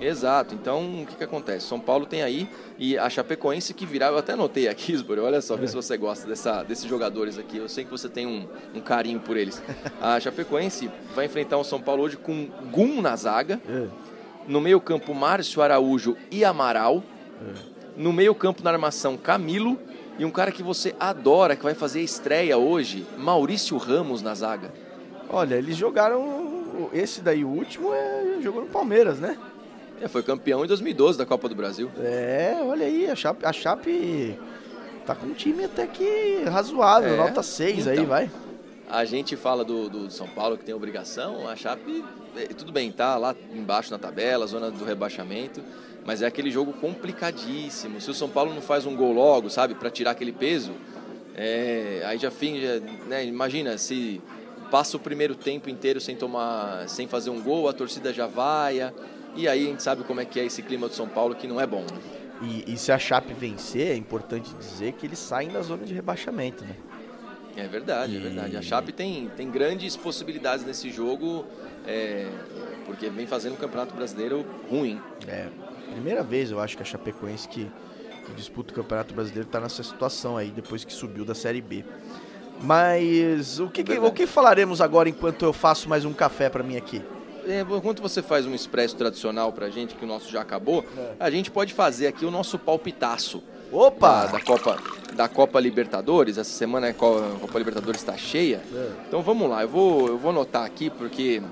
Exato, 0.00 0.54
então 0.54 1.02
o 1.02 1.06
que, 1.06 1.16
que 1.16 1.24
acontece? 1.24 1.66
São 1.66 1.78
Paulo 1.78 2.04
tem 2.04 2.22
aí 2.22 2.48
e 2.78 2.98
a 2.98 3.08
Chapecoense 3.08 3.72
que 3.72 3.86
virá, 3.86 4.08
eu 4.08 4.18
até 4.18 4.32
anotei 4.32 4.68
aqui, 4.68 4.92
Isbor, 4.92 5.18
olha 5.18 5.40
só, 5.40 5.56
vê 5.56 5.68
se 5.68 5.74
você 5.74 5.96
gosta 5.96 6.26
dessa, 6.26 6.62
desses 6.62 6.86
jogadores 6.86 7.38
aqui, 7.38 7.58
eu 7.58 7.68
sei 7.68 7.84
que 7.84 7.90
você 7.90 8.08
tem 8.08 8.26
um, 8.26 8.46
um 8.74 8.80
carinho 8.80 9.20
por 9.20 9.36
eles. 9.36 9.62
A 10.00 10.18
Chapecoense 10.20 10.90
vai 11.14 11.26
enfrentar 11.26 11.58
o 11.58 11.64
São 11.64 11.80
Paulo 11.80 12.02
hoje 12.02 12.16
com 12.16 12.48
Gum 12.72 13.00
na 13.00 13.14
zaga, 13.14 13.60
é. 13.68 13.86
no 14.48 14.60
meio 14.60 14.80
campo 14.80 15.14
Márcio 15.14 15.62
Araújo 15.62 16.16
e 16.30 16.44
Amaral, 16.44 17.02
é. 17.40 17.52
no 17.96 18.12
meio 18.12 18.34
campo 18.34 18.64
na 18.64 18.70
armação 18.70 19.16
Camilo 19.16 19.78
e 20.18 20.24
um 20.24 20.30
cara 20.30 20.52
que 20.52 20.62
você 20.62 20.94
adora, 20.98 21.56
que 21.56 21.62
vai 21.62 21.74
fazer 21.74 22.00
estreia 22.00 22.56
hoje, 22.56 23.06
Maurício 23.16 23.76
Ramos 23.76 24.22
na 24.22 24.34
zaga. 24.34 24.72
Olha, 25.28 25.56
eles 25.56 25.76
jogaram. 25.76 26.88
Esse 26.92 27.20
daí, 27.20 27.44
o 27.44 27.48
último, 27.48 27.92
é, 27.92 28.38
jogou 28.40 28.62
no 28.62 28.68
Palmeiras, 28.68 29.18
né? 29.18 29.36
É, 30.00 30.08
foi 30.08 30.22
campeão 30.22 30.64
em 30.64 30.68
2012 30.68 31.18
da 31.18 31.24
Copa 31.24 31.48
do 31.48 31.54
Brasil. 31.54 31.90
É, 31.98 32.56
olha 32.62 32.86
aí, 32.86 33.08
a 33.10 33.14
Chape, 33.14 33.44
a 33.44 33.52
Chape 33.52 34.38
tá 35.06 35.14
com 35.14 35.26
um 35.26 35.34
time 35.34 35.64
até 35.64 35.86
que 35.86 36.44
razoável, 36.44 37.14
é, 37.14 37.16
nota 37.16 37.42
6 37.42 37.78
então, 37.78 37.92
aí, 37.92 38.04
vai. 38.04 38.30
A 38.88 39.04
gente 39.04 39.36
fala 39.36 39.64
do, 39.64 39.88
do 39.88 40.10
São 40.10 40.26
Paulo 40.28 40.58
que 40.58 40.64
tem 40.64 40.74
obrigação, 40.74 41.48
a 41.48 41.56
Chape, 41.56 42.04
é, 42.36 42.46
tudo 42.46 42.72
bem, 42.72 42.90
tá 42.90 43.16
lá 43.16 43.34
embaixo 43.52 43.90
na 43.90 43.98
tabela, 43.98 44.46
zona 44.46 44.70
do 44.70 44.84
rebaixamento, 44.84 45.62
mas 46.04 46.22
é 46.22 46.26
aquele 46.26 46.50
jogo 46.50 46.72
complicadíssimo. 46.72 48.00
Se 48.00 48.10
o 48.10 48.14
São 48.14 48.28
Paulo 48.28 48.54
não 48.54 48.62
faz 48.62 48.86
um 48.86 48.94
gol 48.94 49.12
logo, 49.12 49.48
sabe, 49.48 49.74
para 49.74 49.90
tirar 49.90 50.12
aquele 50.12 50.32
peso, 50.32 50.72
é, 51.34 52.02
aí 52.04 52.18
já 52.18 52.30
finge, 52.30 52.66
né, 53.08 53.24
imagina 53.24 53.76
se 53.78 54.20
passa 54.70 54.96
o 54.96 55.00
primeiro 55.00 55.34
tempo 55.34 55.70
inteiro 55.70 56.00
sem 56.00 56.16
tomar, 56.16 56.88
sem 56.88 57.06
fazer 57.06 57.30
um 57.30 57.40
gol, 57.40 57.68
a 57.68 57.72
torcida 57.72 58.12
já 58.12 58.26
vai, 58.26 58.92
e 59.36 59.48
aí 59.48 59.66
a 59.66 59.70
gente 59.70 59.82
sabe 59.82 60.04
como 60.04 60.20
é 60.20 60.24
que 60.24 60.38
é 60.38 60.44
esse 60.44 60.62
clima 60.62 60.88
do 60.88 60.94
São 60.94 61.08
Paulo 61.08 61.34
que 61.34 61.46
não 61.46 61.60
é 61.60 61.66
bom. 61.66 61.82
Né? 61.82 61.98
E, 62.42 62.74
e 62.74 62.76
se 62.76 62.92
a 62.92 62.98
Chape 62.98 63.32
vencer, 63.32 63.92
é 63.92 63.96
importante 63.96 64.52
dizer 64.54 64.92
que 64.92 65.06
eles 65.06 65.18
saem 65.18 65.48
da 65.48 65.62
zona 65.62 65.84
de 65.84 65.94
rebaixamento, 65.94 66.64
né? 66.64 66.76
É 67.56 67.68
verdade, 67.68 68.14
e... 68.14 68.16
é 68.16 68.20
verdade. 68.20 68.56
A 68.56 68.62
Chape 68.62 68.92
tem, 68.92 69.30
tem 69.36 69.50
grandes 69.50 69.96
possibilidades 69.96 70.64
nesse 70.64 70.90
jogo, 70.90 71.46
é, 71.86 72.28
porque 72.84 73.08
vem 73.08 73.26
fazendo 73.26 73.54
um 73.54 73.56
campeonato 73.56 73.94
brasileiro 73.94 74.44
ruim. 74.68 75.00
É, 75.26 75.48
primeira 75.94 76.22
vez 76.22 76.50
eu 76.50 76.60
acho 76.60 76.76
que 76.76 76.82
a 76.82 76.86
Chapecoense 76.86 77.48
que, 77.48 77.70
que 78.26 78.32
disputa 78.32 78.72
o 78.72 78.76
Campeonato 78.76 79.14
Brasileiro 79.14 79.46
está 79.46 79.60
nessa 79.60 79.82
situação 79.82 80.36
aí, 80.36 80.50
depois 80.50 80.84
que 80.84 80.92
subiu 80.92 81.24
da 81.24 81.34
Série 81.34 81.60
B. 81.60 81.84
Mas 82.60 83.58
o 83.60 83.68
que, 83.68 83.80
é 83.80 83.84
que, 83.84 83.98
o 83.98 84.12
que 84.12 84.26
falaremos 84.26 84.80
agora 84.80 85.08
enquanto 85.08 85.44
eu 85.44 85.52
faço 85.52 85.88
mais 85.88 86.04
um 86.04 86.12
café 86.12 86.48
para 86.48 86.62
mim 86.62 86.76
aqui? 86.76 87.02
É, 87.46 87.60
enquanto 87.60 88.00
você 88.00 88.22
faz 88.22 88.46
um 88.46 88.54
expresso 88.54 88.96
tradicional 88.96 89.52
pra 89.52 89.68
gente, 89.68 89.94
que 89.94 90.04
o 90.04 90.08
nosso 90.08 90.30
já 90.30 90.40
acabou, 90.40 90.84
é. 90.96 91.12
a 91.20 91.30
gente 91.30 91.50
pode 91.50 91.74
fazer 91.74 92.06
aqui 92.06 92.24
o 92.24 92.30
nosso 92.30 92.58
palpitaço. 92.58 93.42
Opa! 93.70 94.26
Da, 94.26 94.32
da, 94.32 94.40
Copa, 94.40 94.78
da 95.14 95.28
Copa 95.28 95.60
Libertadores. 95.60 96.38
Essa 96.38 96.52
semana 96.52 96.88
a 96.88 96.94
Copa 96.94 97.58
Libertadores 97.58 98.00
está 98.00 98.16
cheia. 98.16 98.62
É. 98.72 98.90
Então 99.08 99.20
vamos 99.20 99.50
lá, 99.50 99.62
eu 99.62 99.68
vou, 99.68 100.06
eu 100.08 100.18
vou 100.18 100.30
anotar 100.30 100.64
aqui 100.64 100.88
porque 100.88 101.42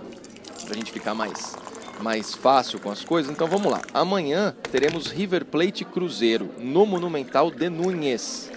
pra 0.64 0.74
gente 0.74 0.92
ficar 0.92 1.14
mais 1.14 1.56
mais 2.00 2.34
fácil 2.34 2.78
com 2.78 2.90
as 2.90 3.04
coisas. 3.04 3.30
Então 3.30 3.46
vamos 3.46 3.70
lá. 3.70 3.82
Amanhã 3.92 4.54
teremos 4.70 5.06
River 5.06 5.44
Plate 5.44 5.84
Cruzeiro 5.84 6.50
no 6.58 6.86
Monumental 6.86 7.50
de 7.50 7.68
Núñez. 7.68 8.50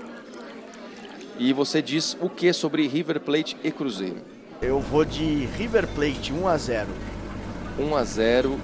E 1.37 1.51
você 1.51 1.81
diz 1.81 2.17
o 2.21 2.29
que 2.29 2.53
sobre 2.53 2.87
River 2.87 3.19
Plate 3.19 3.57
e 3.63 3.71
Cruzeiro? 3.71 4.21
Eu 4.61 4.79
vou 4.79 5.03
de 5.03 5.45
River 5.57 5.85
Plate 5.87 6.31
1 6.31 6.47
a 6.47 6.57
0. 6.57 6.87
1 7.77 7.95
a 7.95 8.03
0 8.03 8.59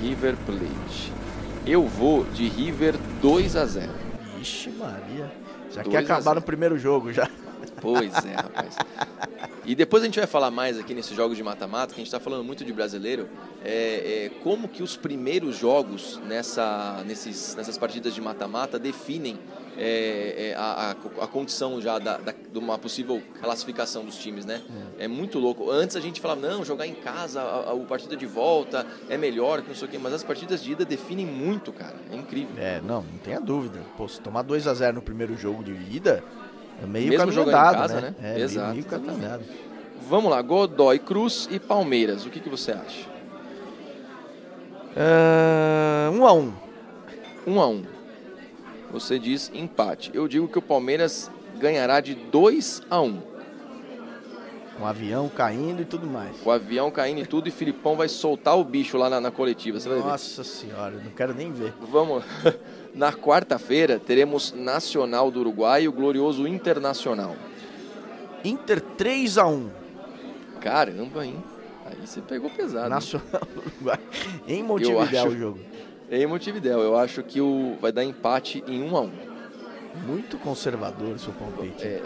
River 0.00 0.36
Plate. 0.46 1.12
Eu 1.66 1.86
vou 1.86 2.24
de 2.24 2.48
River 2.48 2.94
2 3.20 3.56
a 3.56 3.66
0. 3.66 3.92
Ixi, 4.40 4.70
Maria. 4.70 5.30
Já 5.70 5.82
quer 5.82 5.98
acabar 5.98 6.34
no 6.34 6.42
primeiro 6.42 6.78
jogo 6.78 7.12
já. 7.12 7.28
Pois 7.84 8.24
é, 8.24 8.34
rapaz. 8.34 8.76
E 9.66 9.74
depois 9.74 10.02
a 10.02 10.06
gente 10.06 10.18
vai 10.18 10.26
falar 10.26 10.50
mais 10.50 10.78
aqui 10.78 10.94
nesses 10.94 11.14
jogos 11.14 11.36
de 11.36 11.42
mata-mata, 11.42 11.88
que 11.88 12.00
a 12.00 12.04
gente 12.04 12.06
está 12.06 12.20
falando 12.20 12.44
muito 12.44 12.64
de 12.64 12.72
brasileiro, 12.72 13.28
é, 13.64 14.26
é, 14.26 14.30
como 14.42 14.68
que 14.68 14.82
os 14.82 14.96
primeiros 14.96 15.56
jogos 15.56 16.20
nessa, 16.26 17.02
nesses, 17.06 17.54
nessas 17.54 17.78
partidas 17.78 18.14
de 18.14 18.20
mata-mata 18.20 18.78
definem 18.78 19.38
é, 19.76 20.50
é 20.50 20.54
a, 20.54 20.60
a, 20.60 21.24
a, 21.24 21.26
condição 21.26 21.80
já 21.80 21.98
da, 21.98 22.16
da, 22.18 22.32
de 22.32 22.58
uma 22.58 22.78
possível 22.78 23.20
classificação 23.40 24.04
dos 24.04 24.16
times, 24.16 24.44
né? 24.44 24.62
É. 24.98 25.04
é 25.04 25.08
muito 25.08 25.38
louco. 25.38 25.70
Antes 25.70 25.96
a 25.96 26.00
gente 26.00 26.20
falava, 26.20 26.40
não, 26.40 26.64
jogar 26.64 26.86
em 26.86 26.94
casa, 26.94 27.40
a, 27.40 27.72
a, 27.72 27.76
partida 27.78 28.16
de 28.16 28.26
volta 28.26 28.86
é 29.08 29.16
melhor, 29.16 29.62
que 29.62 29.68
não 29.68 29.74
sei 29.74 29.88
o 29.88 29.90
quê, 29.90 29.98
mas 29.98 30.12
as 30.12 30.22
partidas 30.22 30.62
de 30.62 30.72
ida 30.72 30.84
definem 30.84 31.26
muito, 31.26 31.72
cara. 31.72 31.96
É 32.10 32.16
incrível. 32.16 32.54
É, 32.56 32.80
não, 32.80 33.02
não 33.02 33.18
tenha 33.18 33.40
dúvida. 33.40 33.80
Pô, 33.96 34.06
se 34.06 34.20
tomar 34.20 34.42
2 34.42 34.66
a 34.68 34.74
0 34.74 34.96
no 34.96 35.02
primeiro 35.02 35.36
jogo 35.36 35.64
de 35.64 35.72
ida, 35.72 36.22
é 36.82 36.86
meio 36.86 37.08
Mesmo 37.08 37.26
caminho 37.26 37.44
dado, 37.46 37.74
casa, 37.76 38.00
né? 38.00 38.14
né? 38.20 38.34
É, 38.36 38.40
Exato, 38.40 38.74
meio, 38.74 39.18
meio 39.18 39.40
Vamos 40.08 40.30
lá, 40.30 40.42
Godoy 40.42 40.98
Cruz 40.98 41.48
e 41.50 41.58
Palmeiras. 41.58 42.26
O 42.26 42.30
que, 42.30 42.40
que 42.40 42.48
você 42.48 42.72
acha? 42.72 43.08
Uh, 44.94 46.12
um 46.12 46.26
a 46.26 46.32
um. 46.32 46.52
Um 47.46 47.60
a 47.60 47.66
um. 47.66 47.84
Você 48.92 49.18
diz 49.18 49.50
empate. 49.54 50.10
Eu 50.14 50.28
digo 50.28 50.46
que 50.46 50.58
o 50.58 50.62
Palmeiras 50.62 51.30
ganhará 51.58 52.00
de 52.00 52.14
2 52.14 52.82
a 52.90 53.00
1. 53.00 53.06
Um. 53.06 53.22
Com 54.76 54.82
o 54.82 54.86
avião 54.86 55.28
caindo 55.28 55.82
e 55.82 55.84
tudo 55.84 56.06
mais. 56.06 56.36
Com 56.38 56.50
o 56.50 56.52
avião 56.52 56.90
caindo 56.90 57.20
e 57.20 57.26
tudo, 57.26 57.48
e 57.48 57.50
Filipão 57.50 57.96
vai 57.96 58.08
soltar 58.08 58.58
o 58.58 58.64
bicho 58.64 58.96
lá 58.96 59.08
na, 59.08 59.20
na 59.20 59.30
coletiva. 59.30 59.78
Você 59.78 59.88
Nossa 59.88 60.42
senhora, 60.44 61.00
não 61.02 61.12
quero 61.12 61.32
nem 61.32 61.52
ver. 61.52 61.72
Vamos. 61.80 62.24
Na 62.94 63.12
quarta-feira 63.12 63.98
teremos 63.98 64.52
Nacional 64.52 65.30
do 65.30 65.40
Uruguai 65.40 65.82
e 65.82 65.88
o 65.88 65.92
glorioso 65.92 66.46
Internacional. 66.46 67.34
Inter 68.44 68.80
3 68.80 69.38
a 69.38 69.46
1 69.46 69.70
Caramba, 70.60 71.26
hein? 71.26 71.42
Aí 71.84 72.06
você 72.06 72.20
pegou 72.20 72.48
pesado. 72.50 72.88
Nacional 72.88 73.42
do 73.52 73.60
Uruguai. 73.60 73.98
Em 74.46 74.62
Montevideo 74.62 75.26
o 75.26 75.36
jogo. 75.36 75.60
Em 76.10 76.26
Montevideo. 76.26 76.78
Eu 76.78 76.96
acho 76.96 77.22
que 77.22 77.40
o 77.40 77.76
vai 77.80 77.90
dar 77.90 78.04
empate 78.04 78.62
em 78.68 78.82
1 78.82 78.96
a 78.96 79.00
1 79.00 79.10
Muito 80.06 80.38
conservador 80.38 81.18
seu 81.18 81.32
palpite. 81.32 81.84
É. 81.84 82.02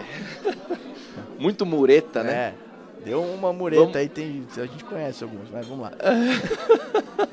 Muito 1.39 1.67
mureta, 1.67 2.23
né? 2.23 2.33
É. 2.33 2.68
Deu 3.05 3.23
uma 3.23 3.53
mureta 3.53 3.83
vamos... 3.83 3.97
aí, 3.97 4.09
tem, 4.09 4.47
a 4.57 4.67
gente 4.67 4.85
conhece 4.85 5.23
alguns, 5.23 5.49
mas 5.51 5.67
vamos 5.67 5.85
lá. 5.85 5.93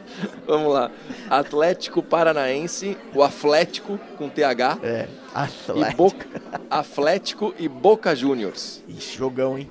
vamos 0.45 0.73
lá. 0.73 0.91
Atlético 1.29 2.01
Paranaense, 2.03 2.97
o 3.13 3.23
Atlético 3.23 3.99
com 4.17 4.29
TH. 4.29 4.79
É, 4.83 5.07
Atlético. 5.33 5.91
E 5.91 5.95
Boca, 5.95 6.27
Atlético 6.69 7.55
e 7.59 7.67
Boca 7.67 8.15
Juniors. 8.15 8.83
Ixi, 8.87 9.17
jogão, 9.17 9.57
hein? 9.57 9.69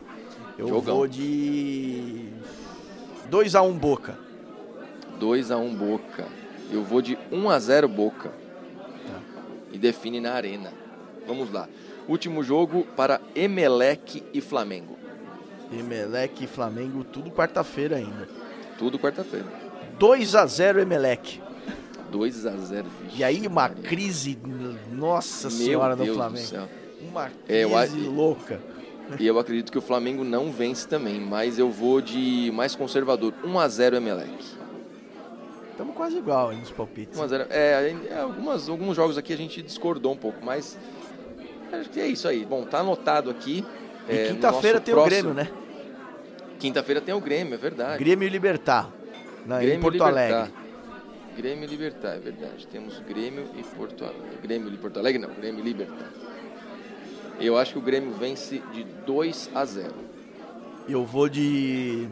Eu 0.59 0.69
jogão. 0.69 0.97
vou 0.97 1.09
de 1.09 2.29
2 3.31 3.55
a 3.55 3.63
1 3.63 3.69
um 3.69 3.79
Boca. 3.79 4.19
2 5.19 5.51
a 5.51 5.57
1 5.57 5.65
um 5.65 5.75
Boca. 5.75 6.27
Eu 6.71 6.83
vou 6.83 7.01
de 7.01 7.19
1 7.31 7.39
um 7.39 7.51
a 7.51 7.59
0 7.59 7.89
Boca. 7.89 8.31
Tá. 8.31 9.43
E 9.73 9.79
define 9.79 10.21
na 10.21 10.33
arena. 10.33 10.73
Vamos 11.27 11.53
lá. 11.53 11.69
Último 12.07 12.43
jogo 12.43 12.87
para 12.97 13.21
Emelec 13.35 14.23
e 14.33 14.41
Flamengo. 14.41 15.04
Emelec 15.73 16.45
e 16.45 16.47
Flamengo, 16.47 17.05
tudo 17.05 17.31
quarta-feira 17.31 17.97
ainda. 17.97 18.29
Tudo 18.79 18.99
quarta-feira. 18.99 19.47
2 19.99 20.35
a 20.35 20.47
0 20.47 20.81
Emelec. 20.81 21.41
2 22.11 22.47
a 22.47 22.57
0 22.57 22.87
vixe, 23.03 23.19
E 23.19 23.25
aí 23.25 23.41
uma 23.47 23.69
Maria. 23.69 23.83
crise, 23.83 24.39
nossa 24.93 25.49
Meu 25.49 25.59
senhora, 25.59 25.97
Deus 25.97 26.09
no 26.09 26.15
Flamengo. 26.15 26.69
Uma 27.01 27.31
é, 27.49 27.65
crise 27.65 28.05
eu, 28.05 28.11
louca. 28.11 28.61
E 29.19 29.27
eu 29.27 29.39
acredito 29.39 29.71
que 29.71 29.79
o 29.79 29.83
Flamengo 29.83 30.25
não 30.25 30.51
vence 30.51 30.89
também, 30.89 31.21
mas 31.21 31.59
eu 31.59 31.71
vou 31.71 32.01
de 32.01 32.51
mais 32.55 32.75
conservador. 32.75 33.35
1 33.45 33.59
a 33.59 33.69
0 33.69 33.97
Emelec. 33.97 34.33
Estamos 35.71 35.95
quase 35.97 36.17
igual 36.17 36.51
aí 36.51 36.57
nos 36.57 36.71
palpites. 36.71 37.19
1 37.19 37.23
a 37.23 37.27
0. 37.27 37.47
É, 37.51 37.95
é, 38.11 38.21
algumas, 38.21 38.69
alguns 38.69 38.97
jogos 38.97 39.19
aqui 39.19 39.33
a 39.33 39.37
gente 39.37 39.61
discordou 39.61 40.13
um 40.13 40.17
pouco, 40.17 40.39
mas 40.45 40.79
acho 41.73 41.91
que 41.91 42.01
é 42.01 42.07
isso 42.07 42.29
aí. 42.29 42.45
Bom, 42.45 42.65
tá 42.65 42.79
anotado 42.79 43.29
aqui. 43.29 43.65
É, 44.09 44.29
quinta-feira 44.29 44.81
tem 44.81 44.95
próximo... 44.95 45.31
o 45.31 45.35
Grêmio, 45.35 45.35
né? 45.35 45.51
Quinta-feira 46.59 47.01
tem 47.01 47.15
o 47.15 47.21
Grêmio, 47.21 47.55
é 47.55 47.57
verdade. 47.57 48.03
Grêmio 48.03 48.27
e 48.27 48.31
Libertar, 48.31 48.91
na, 49.47 49.59
Grêmio 49.59 49.77
em 49.77 49.81
Porto 49.81 49.95
Libertar. 49.95 50.09
Alegre. 50.09 50.53
Grêmio 51.37 51.65
e 51.65 51.67
Libertar, 51.67 52.15
é 52.15 52.19
verdade. 52.19 52.67
Temos 52.69 53.01
Grêmio 53.01 53.49
e 53.57 53.63
Porto 53.63 54.05
Alegre. 54.05 54.39
Grêmio 54.43 54.73
e 54.73 54.77
Porto 54.77 54.99
Alegre, 54.99 55.21
não, 55.21 55.35
Grêmio 55.35 55.61
e 55.61 55.65
Libertar. 55.65 56.11
Eu 57.41 57.59
acho 57.59 57.73
que 57.73 57.79
o 57.79 57.83
Grêmio 57.83 58.13
vence 58.13 58.63
de 58.73 58.85
2 58.85 59.51
a 59.55 59.65
0. 59.65 59.93
Eu 60.89 61.05
vou 61.05 61.29
de. 61.29 62.07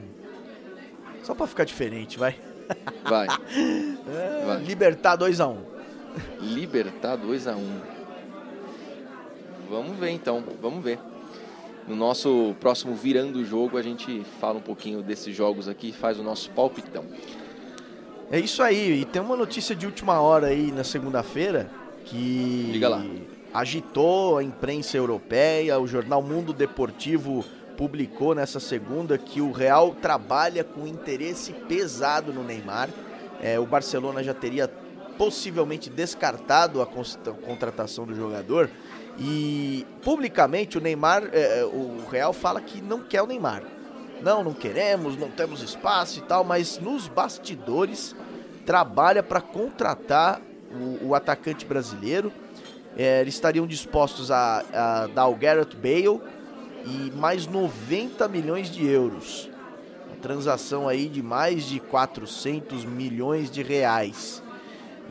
Só 1.22 1.34
pra 1.34 1.46
ficar 1.46 1.64
diferente, 1.64 2.18
vai. 2.18 2.34
Vai. 3.04 3.28
é, 4.08 4.44
vai. 4.44 4.62
Libertar 4.62 5.16
2 5.16 5.40
a 5.40 5.46
1. 5.46 5.58
Libertar 6.40 7.16
2 7.16 7.46
a 7.46 7.54
1. 7.54 7.80
Vamos 9.70 9.96
ver 9.96 10.10
então, 10.10 10.42
vamos 10.60 10.82
ver. 10.82 10.98
No 11.86 11.96
nosso 11.96 12.54
próximo 12.60 12.94
Virando 12.94 13.40
o 13.40 13.44
Jogo, 13.44 13.76
a 13.76 13.82
gente 13.82 14.24
fala 14.40 14.58
um 14.58 14.62
pouquinho 14.62 15.02
desses 15.02 15.34
jogos 15.34 15.68
aqui 15.68 15.88
e 15.88 15.92
faz 15.92 16.18
o 16.18 16.22
nosso 16.22 16.50
palpitão. 16.50 17.04
É 18.30 18.38
isso 18.38 18.62
aí, 18.62 19.00
e 19.00 19.04
tem 19.04 19.20
uma 19.20 19.36
notícia 19.36 19.74
de 19.74 19.84
última 19.84 20.20
hora 20.20 20.46
aí 20.46 20.70
na 20.72 20.84
segunda-feira 20.84 21.68
que 22.04 22.80
agitou 23.52 24.38
a 24.38 24.42
imprensa 24.42 24.96
europeia, 24.96 25.78
o 25.78 25.86
jornal 25.86 26.22
Mundo 26.22 26.52
Deportivo 26.52 27.44
publicou 27.76 28.34
nessa 28.34 28.60
segunda 28.60 29.18
que 29.18 29.40
o 29.40 29.50
Real 29.50 29.94
trabalha 30.00 30.62
com 30.62 30.86
interesse 30.86 31.52
pesado 31.52 32.32
no 32.32 32.44
Neymar. 32.44 32.88
É, 33.40 33.58
o 33.58 33.66
Barcelona 33.66 34.22
já 34.22 34.32
teria 34.32 34.68
possivelmente 35.18 35.90
descartado 35.90 36.80
a 36.80 36.86
contratação 36.86 38.06
do 38.06 38.14
jogador 38.14 38.70
e 39.18 39.86
publicamente 40.02 40.78
o 40.78 40.80
Neymar, 40.80 41.28
é, 41.32 41.60
é, 41.60 41.64
o 41.64 42.04
Real 42.10 42.32
fala 42.32 42.60
que 42.60 42.80
não 42.80 43.00
quer 43.00 43.22
o 43.22 43.26
Neymar. 43.26 43.62
Não, 44.22 44.42
não 44.44 44.54
queremos, 44.54 45.16
não 45.16 45.28
temos 45.28 45.62
espaço 45.62 46.20
e 46.20 46.22
tal, 46.22 46.44
mas 46.44 46.78
nos 46.78 47.08
bastidores 47.08 48.14
trabalha 48.64 49.22
para 49.22 49.40
contratar 49.40 50.40
o, 50.72 51.08
o, 51.08 51.14
atacante 51.14 51.66
brasileiro. 51.66 52.32
É, 52.96 53.20
eles 53.20 53.34
estariam 53.34 53.66
dispostos 53.66 54.30
a, 54.30 54.64
a 54.72 55.06
dar 55.08 55.26
o 55.26 55.34
Garrett 55.34 55.76
Bale 55.76 56.20
e 56.84 57.10
mais 57.16 57.46
90 57.46 58.28
milhões 58.28 58.70
de 58.70 58.86
euros. 58.86 59.50
Uma 60.06 60.16
transação 60.16 60.88
aí 60.88 61.08
de 61.08 61.22
mais 61.22 61.64
de 61.64 61.80
400 61.80 62.84
milhões 62.84 63.50
de 63.50 63.62
reais. 63.62 64.41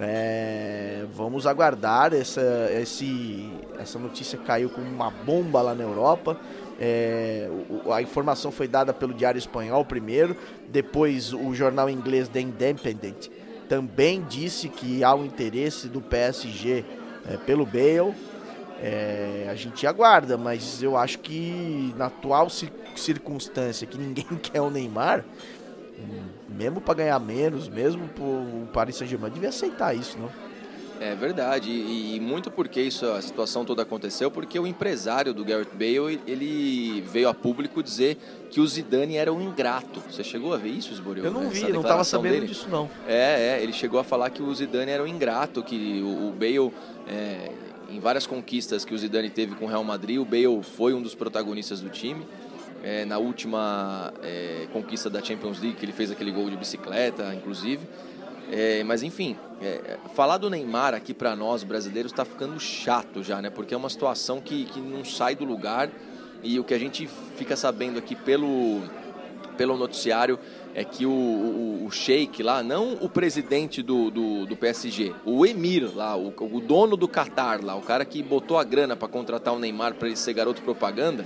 É, 0.02 1.06
vamos 1.14 1.46
aguardar. 1.46 2.14
Essa, 2.14 2.70
esse, 2.74 3.50
essa 3.80 4.00
notícia 4.00 4.38
caiu 4.40 4.70
como 4.70 4.88
uma 4.88 5.12
bomba 5.12 5.62
lá 5.62 5.76
na 5.76 5.84
Europa. 5.84 6.38
É, 6.80 7.48
a 7.92 8.02
informação 8.02 8.52
foi 8.52 8.68
dada 8.68 8.92
pelo 8.92 9.14
Diário 9.14 9.38
Espanhol 9.38 9.86
primeiro, 9.86 10.36
depois 10.70 11.32
o 11.32 11.54
jornal 11.54 11.88
inglês 11.88 12.28
The 12.28 12.42
Independent 12.42 13.30
também 13.72 14.22
disse 14.28 14.68
que 14.68 15.02
há 15.02 15.16
um 15.16 15.24
interesse 15.24 15.88
do 15.88 16.02
PSG 16.02 16.84
é, 17.26 17.38
pelo 17.38 17.66
Bale. 17.66 18.14
É, 18.84 19.48
a 19.50 19.56
gente 19.56 19.88
aguarda, 19.88 20.38
mas 20.38 20.84
eu 20.84 20.98
acho 20.98 21.20
que 21.20 21.96
na 21.96 22.08
atual 22.08 22.50
circunstância 22.98 23.88
que 23.88 23.98
ninguém 23.98 24.26
quer 24.44 24.60
o 24.60 24.70
Neymar, 24.70 25.24
mesmo 26.50 26.82
para 26.82 26.94
ganhar 26.94 27.20
menos, 27.20 27.68
mesmo 27.68 28.04
o 28.20 28.68
Paris 28.72 28.96
Saint-Germain 28.96 29.32
devia 29.32 29.50
aceitar 29.50 29.96
isso, 29.96 30.18
não? 30.18 30.30
É 31.02 31.16
verdade, 31.16 31.72
e, 31.72 32.16
e, 32.16 32.20
muito 32.20 32.52
porque 32.52 32.80
isso, 32.80 33.08
a 33.08 33.20
situação 33.24 33.66
toda 33.66 33.82
aconteceu, 33.82 34.30
porque 34.30 34.60
o 34.60 34.68
empresário 34.68 35.34
do 35.34 35.44
Gareth 35.44 35.72
Bale, 35.74 36.22
ele 36.28 37.02
veio 37.02 37.28
a 37.28 37.34
público 37.34 37.82
dizer 37.82 38.20
que 38.52 38.62
o 38.62 38.68
Zidane 38.68 39.16
era 39.16 39.34
um 39.34 39.42
ingrato. 39.42 40.00
Você 40.12 40.24
chegou 40.24 40.54
a 40.54 40.58
ver 40.58 40.70
isso, 40.70 40.94
Esboril? 40.94 41.26
Eu 41.26 41.32
não 41.32 41.50
vi, 41.50 41.74
não 41.74 41.82
estava 41.82 42.04
sabendo 42.04 42.34
dele? 42.34 42.46
disso 42.46 42.68
não. 42.70 42.88
É, 43.08 43.58
é, 43.58 43.64
ele 43.64 43.74
chegou 43.74 44.00
a 44.00 44.04
falar 44.04 44.30
que 44.30 44.44
o 44.44 44.54
Zidane 44.54 44.92
era 44.92 45.02
um 45.02 45.08
ingrato, 45.08 45.64
que 45.64 46.04
o, 46.04 46.28
o 46.28 46.34
Bale, 46.34 46.72
é, 47.08 47.52
em 47.90 48.00
várias 48.00 48.28
conquistas 48.28 48.86
que 48.86 48.94
o 48.94 48.98
Zidane 48.98 49.32
teve 49.32 49.56
com 49.56 49.66
o 49.66 49.68
Real 49.68 49.84
Madrid, 49.84 50.20
o 50.20 50.26
Bale 50.26 50.62
foi 50.62 50.94
um 50.94 51.02
dos 51.02 51.16
protagonistas 51.16 51.82
do 51.82 51.90
time 51.90 52.24
é, 52.84 53.06
na 53.06 53.18
última 53.18 54.14
é, 54.24 54.68
conquista 54.74 55.10
da 55.10 55.22
Champions 55.22 55.60
League, 55.60 55.78
que 55.78 55.86
ele 55.86 55.92
fez 55.92 56.12
aquele 56.12 56.32
gol 56.32 56.50
de 56.50 56.58
bicicleta, 56.58 57.34
inclusive. 57.34 57.88
É, 58.52 58.84
mas 58.84 59.04
enfim, 59.04 59.38
é, 59.62 59.98
falar 60.14 60.38
do 60.38 60.50
Neymar 60.50 60.94
aqui 60.94 61.14
para 61.14 61.36
nós 61.36 61.64
brasileiros 61.64 62.12
está 62.12 62.26
ficando 62.26 62.60
chato 62.60 63.24
já, 63.24 63.42
né? 63.42 63.50
Porque 63.50 63.74
é 63.74 63.78
uma 63.78 63.90
situação 63.90 64.42
que, 64.42 64.66
que 64.66 64.80
não 64.80 65.06
sai 65.06 65.36
do 65.36 65.46
lugar 65.46 65.90
e 66.44 66.60
o 66.60 66.64
que 66.64 66.74
a 66.74 66.80
gente 66.80 67.08
fica 67.38 67.56
sabendo 67.56 68.00
aqui 68.00 68.16
pelo, 68.16 68.82
pelo 69.56 69.78
noticiário 69.78 70.40
é 70.74 70.84
que 70.84 71.06
o, 71.06 71.12
o, 71.12 71.86
o 71.86 71.92
Sheik 71.92 72.42
lá, 72.42 72.64
não 72.64 72.94
o 72.94 73.08
presidente 73.08 73.82
do, 73.82 74.10
do, 74.10 74.46
do 74.46 74.56
PSG, 74.56 75.14
o 75.24 75.46
Emir 75.46 75.96
lá, 75.96 76.18
o, 76.18 76.34
o, 76.40 76.60
dono 76.60 76.98
do 76.98 77.08
Qatar 77.08 77.64
lá, 77.64 77.76
o 77.76 77.82
cara 77.82 78.04
que 78.04 78.24
botou 78.24 78.58
a 78.58 78.64
grana 78.64 78.96
para 78.96 79.08
contratar 79.08 79.54
o 79.54 79.60
Neymar 79.60 79.94
para 79.94 80.08
ele 80.08 80.18
ser 80.18 80.34
garoto 80.34 80.62
propaganda, 80.62 81.26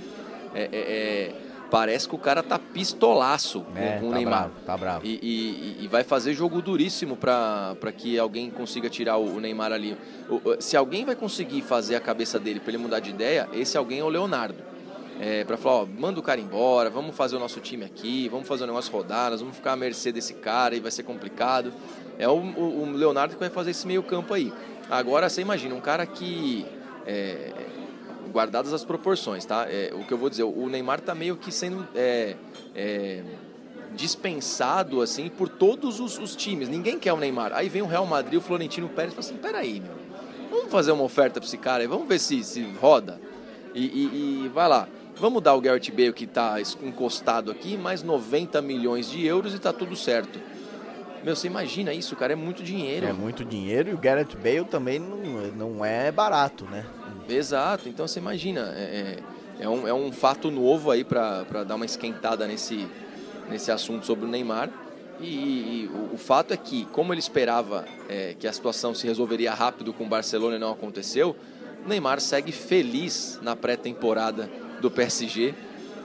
é, 0.54 0.62
é, 0.62 0.68
é 0.72 1.45
parece 1.70 2.08
que 2.08 2.14
o 2.14 2.18
cara 2.18 2.42
tá 2.42 2.58
pistolaço 2.58 3.64
é, 3.74 3.98
com, 3.98 4.06
o 4.06 4.10
tá 4.10 4.16
Neymar. 4.16 4.40
Bravo, 4.40 4.54
tá 4.64 4.76
bravo. 4.76 5.06
E, 5.06 5.18
e, 5.22 5.84
e 5.84 5.88
vai 5.88 6.04
fazer 6.04 6.32
jogo 6.34 6.62
duríssimo 6.62 7.16
para 7.16 7.92
que 7.96 8.18
alguém 8.18 8.50
consiga 8.50 8.88
tirar 8.88 9.16
o, 9.16 9.36
o 9.36 9.40
Neymar 9.40 9.72
ali. 9.72 9.96
O, 10.28 10.60
se 10.60 10.76
alguém 10.76 11.04
vai 11.04 11.16
conseguir 11.16 11.62
fazer 11.62 11.96
a 11.96 12.00
cabeça 12.00 12.38
dele 12.38 12.60
para 12.60 12.70
ele 12.70 12.78
mudar 12.78 13.00
de 13.00 13.10
ideia, 13.10 13.48
esse 13.52 13.76
alguém 13.76 14.00
é 14.00 14.04
o 14.04 14.08
Leonardo. 14.08 14.76
É, 15.18 15.44
para 15.44 15.56
falar, 15.56 15.82
ó, 15.82 15.86
manda 15.86 16.20
o 16.20 16.22
cara 16.22 16.38
embora, 16.38 16.90
vamos 16.90 17.16
fazer 17.16 17.36
o 17.36 17.38
nosso 17.38 17.58
time 17.58 17.84
aqui, 17.84 18.28
vamos 18.28 18.46
fazer 18.46 18.64
o 18.64 18.66
negócio 18.66 18.92
rodar, 18.92 19.30
nós 19.30 19.40
vamos 19.40 19.56
ficar 19.56 19.72
à 19.72 19.76
mercê 19.76 20.12
desse 20.12 20.34
cara 20.34 20.76
e 20.76 20.80
vai 20.80 20.90
ser 20.90 21.04
complicado. 21.04 21.72
É 22.18 22.28
o, 22.28 22.34
o, 22.34 22.90
Leonardo 22.92 23.34
que 23.34 23.40
vai 23.40 23.48
fazer 23.48 23.70
esse 23.70 23.86
meio 23.86 24.02
campo 24.02 24.34
aí. 24.34 24.52
Agora, 24.90 25.28
você 25.28 25.40
imagina, 25.40 25.74
um 25.74 25.80
cara 25.80 26.04
que 26.04 26.66
é, 27.06 27.50
guardadas 28.36 28.74
as 28.74 28.84
proporções, 28.84 29.46
tá? 29.46 29.66
É, 29.66 29.94
o 29.94 30.04
que 30.04 30.12
eu 30.12 30.18
vou 30.18 30.28
dizer, 30.28 30.42
o 30.42 30.68
Neymar 30.68 31.00
tá 31.00 31.14
meio 31.14 31.38
que 31.38 31.50
sendo 31.50 31.88
é, 31.94 32.36
é, 32.74 33.22
dispensado 33.94 35.00
assim 35.00 35.30
por 35.30 35.48
todos 35.48 36.00
os, 36.00 36.18
os, 36.18 36.36
times. 36.36 36.68
Ninguém 36.68 36.98
quer 36.98 37.14
o 37.14 37.16
Neymar. 37.16 37.52
Aí 37.54 37.70
vem 37.70 37.80
o 37.80 37.86
Real 37.86 38.04
Madrid, 38.04 38.38
o 38.38 38.42
Florentino 38.42 38.90
Pérez, 38.90 39.14
e 39.14 39.16
fala 39.16 39.26
assim: 39.26 39.38
peraí, 39.38 39.80
meu, 39.80 39.94
vamos 40.50 40.70
fazer 40.70 40.92
uma 40.92 41.02
oferta 41.02 41.40
para 41.40 41.46
esse 41.48 41.56
cara 41.56 41.82
aí, 41.82 41.86
vamos 41.86 42.06
ver 42.06 42.18
se, 42.18 42.44
se 42.44 42.62
roda. 42.78 43.18
E, 43.74 43.84
e, 43.84 44.44
e 44.44 44.48
vai 44.48 44.68
lá. 44.68 44.86
Vamos 45.18 45.42
dar 45.42 45.54
o 45.54 45.60
Garrett 45.62 45.90
Bale 45.90 46.12
que 46.12 46.24
está 46.24 46.56
encostado 46.82 47.50
aqui, 47.50 47.78
mais 47.78 48.02
90 48.02 48.60
milhões 48.60 49.10
de 49.10 49.24
euros 49.24 49.54
e 49.54 49.58
tá 49.58 49.72
tudo 49.72 49.96
certo. 49.96 50.38
Meu, 51.26 51.34
você 51.34 51.48
imagina 51.48 51.92
isso, 51.92 52.14
cara, 52.14 52.34
é 52.34 52.36
muito 52.36 52.62
dinheiro. 52.62 53.04
É 53.04 53.12
muito 53.12 53.44
dinheiro 53.44 53.90
e 53.90 53.94
o 53.94 53.98
Garrett 53.98 54.36
Bale 54.36 54.64
também 54.64 55.00
não, 55.00 55.72
não 55.72 55.84
é 55.84 56.12
barato, 56.12 56.64
né? 56.66 56.86
Exato, 57.28 57.88
então 57.88 58.06
você 58.06 58.20
imagina, 58.20 58.72
é, 58.76 59.18
é, 59.58 59.64
é 59.64 59.68
um, 59.68 59.88
é 59.88 59.92
um 59.92 60.12
fato 60.12 60.52
novo 60.52 60.88
aí 60.88 61.02
para 61.02 61.64
dar 61.64 61.74
uma 61.74 61.84
esquentada 61.84 62.46
nesse, 62.46 62.86
nesse 63.50 63.72
assunto 63.72 64.06
sobre 64.06 64.24
o 64.24 64.28
Neymar. 64.28 64.70
E, 65.18 65.26
e 65.26 65.90
o, 65.92 66.14
o, 66.14 66.16
fato 66.16 66.54
é 66.54 66.56
que, 66.56 66.84
como 66.92 67.12
ele 67.12 67.18
esperava 67.18 67.84
é, 68.08 68.36
que 68.38 68.46
a 68.46 68.52
situação 68.52 68.94
se 68.94 69.04
resolveria 69.04 69.52
rápido 69.52 69.92
com 69.92 70.04
o 70.04 70.08
Barcelona 70.08 70.54
e 70.54 70.60
não 70.60 70.70
aconteceu, 70.70 71.34
o 71.84 71.88
Neymar 71.88 72.20
segue 72.20 72.52
feliz 72.52 73.40
na 73.42 73.56
pré-temporada 73.56 74.48
do 74.80 74.92
PSG, 74.92 75.56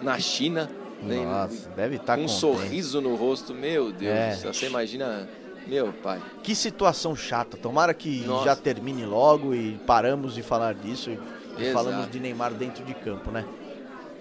na 0.02 0.18
China, 0.18 0.68
Nossa, 1.02 1.70
deve 1.70 1.96
estar 1.96 2.16
com 2.16 2.24
um 2.24 2.26
contente. 2.26 2.40
sorriso 2.40 3.02
no 3.02 3.16
rosto, 3.16 3.54
meu 3.54 3.92
Deus. 3.92 4.14
É. 4.14 4.36
Você 4.36 4.68
imagina, 4.68 5.28
meu 5.68 5.92
pai. 5.92 6.22
Que 6.44 6.56
situação 6.56 7.16
chata. 7.16 7.58
Tomara 7.58 7.94
que 7.94 8.22
Nossa. 8.26 8.46
já 8.46 8.56
termine 8.56 9.06
logo 9.06 9.54
e 9.54 9.80
paramos 9.86 10.36
de 10.36 10.44
falar 10.44 10.74
disso 10.74 11.10
e, 11.10 11.14
Exato. 11.62 11.74
falamos 11.74 12.12
de 12.12 12.20
Neymar 12.20 12.54
dentro 12.54 12.84
de 12.84 12.94
campo, 12.94 13.32
né? 13.32 13.46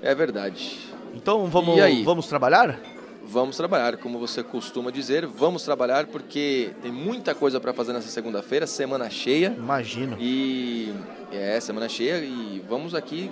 É 0.02 0.14
verdade. 0.14 0.78
Então 1.14 1.46
vamos, 1.46 1.76
vamos 2.04 2.26
trabalhar? 2.26 2.78
Vamos 3.22 3.56
trabalhar, 3.56 3.96
como 3.98 4.18
você 4.18 4.42
costuma 4.42 4.90
dizer, 4.90 5.26
vamos 5.26 5.62
trabalhar 5.62 6.06
porque 6.06 6.72
tem 6.82 6.90
muita 6.90 7.34
coisa 7.34 7.60
para 7.60 7.72
fazer 7.72 7.92
nessa 7.92 8.08
segunda-feira, 8.08 8.66
semana 8.66 9.08
cheia. 9.10 9.54
Imagino. 9.56 10.16
E 10.18 10.92
é, 11.30 11.60
semana 11.60 11.88
cheia 11.88 12.16
e 12.16 12.64
vamos 12.68 12.94
aqui, 12.94 13.30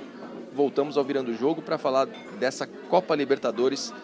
voltamos 0.59 0.99
ao 0.99 1.05
Virando 1.05 1.31
o 1.31 1.35
Jogo 1.35 1.62
para 1.62 1.79
falar 1.79 2.07
dessa 2.40 2.66
Copa 2.66 3.14
Libertadores 3.14 3.94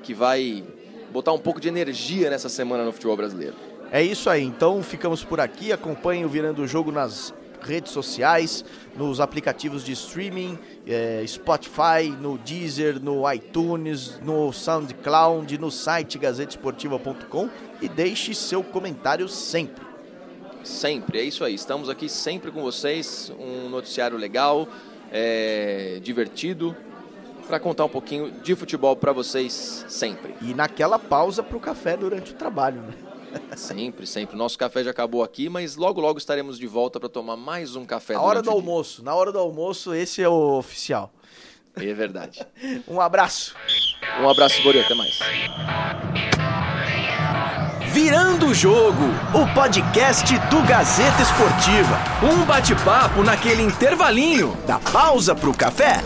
que 0.00 0.14
vai 0.14 0.62
botar 1.10 1.32
um 1.32 1.40
pouco 1.40 1.60
de 1.60 1.66
energia 1.66 2.30
nessa 2.30 2.48
semana 2.48 2.84
no 2.84 2.92
futebol 2.92 3.16
brasileiro. 3.16 3.56
É 3.90 4.00
isso 4.00 4.30
aí, 4.30 4.44
então 4.44 4.80
ficamos 4.80 5.24
por 5.24 5.40
aqui. 5.40 5.72
Acompanhem 5.72 6.24
o 6.24 6.28
Virando 6.28 6.62
o 6.62 6.68
Jogo 6.68 6.92
nas 6.92 7.34
redes 7.60 7.90
sociais, 7.90 8.64
nos 8.94 9.18
aplicativos 9.18 9.82
de 9.84 9.90
streaming, 9.90 10.56
eh, 10.86 11.24
Spotify, 11.26 12.08
no 12.20 12.38
Deezer, 12.38 13.02
no 13.02 13.28
iTunes, 13.32 14.20
no 14.20 14.52
SoundCloud, 14.52 15.58
no 15.58 15.68
site 15.68 16.16
gazetesportiva.com 16.16 17.50
e 17.82 17.88
deixe 17.88 18.34
seu 18.34 18.62
comentário 18.62 19.28
sempre. 19.28 19.84
Sempre, 20.62 21.18
é 21.18 21.22
isso 21.24 21.42
aí. 21.42 21.54
Estamos 21.54 21.88
aqui 21.88 22.08
sempre 22.08 22.52
com 22.52 22.62
vocês, 22.62 23.32
um 23.36 23.68
noticiário 23.68 24.16
legal, 24.16 24.68
é, 25.16 26.00
divertido, 26.02 26.76
para 27.46 27.60
contar 27.60 27.84
um 27.84 27.88
pouquinho 27.88 28.32
de 28.42 28.56
futebol 28.56 28.96
para 28.96 29.12
vocês 29.12 29.84
sempre. 29.88 30.34
E 30.42 30.52
naquela 30.52 30.98
pausa 30.98 31.40
para 31.40 31.56
o 31.56 31.60
café 31.60 31.96
durante 31.96 32.32
o 32.32 32.34
trabalho, 32.34 32.82
né? 32.82 32.94
Sempre, 33.56 34.06
sempre. 34.06 34.36
Nosso 34.36 34.58
café 34.58 34.82
já 34.82 34.90
acabou 34.90 35.22
aqui, 35.22 35.48
mas 35.48 35.76
logo, 35.76 36.00
logo 36.00 36.18
estaremos 36.18 36.58
de 36.58 36.66
volta 36.66 36.98
para 36.98 37.08
tomar 37.08 37.36
mais 37.36 37.76
um 37.76 37.84
café. 37.84 38.14
Na 38.14 38.22
hora 38.22 38.42
do 38.42 38.50
almoço, 38.50 39.02
na 39.04 39.14
hora 39.14 39.30
do 39.30 39.38
almoço, 39.38 39.94
esse 39.94 40.22
é 40.22 40.28
o 40.28 40.58
oficial. 40.58 41.12
É 41.76 41.92
verdade. 41.92 42.44
Um 42.88 43.00
abraço. 43.00 43.54
Um 44.20 44.28
abraço, 44.28 44.62
Borio. 44.62 44.82
Até 44.82 44.94
mais. 44.94 45.18
Virando 47.94 48.46
o 48.48 48.54
Jogo, 48.54 49.04
o 49.32 49.54
podcast 49.54 50.36
do 50.50 50.60
Gazeta 50.62 51.22
Esportiva. 51.22 51.96
Um 52.24 52.44
bate-papo 52.44 53.22
naquele 53.22 53.62
intervalinho 53.62 54.56
da 54.66 54.80
pausa 54.80 55.32
pro 55.32 55.54
café. 55.54 56.02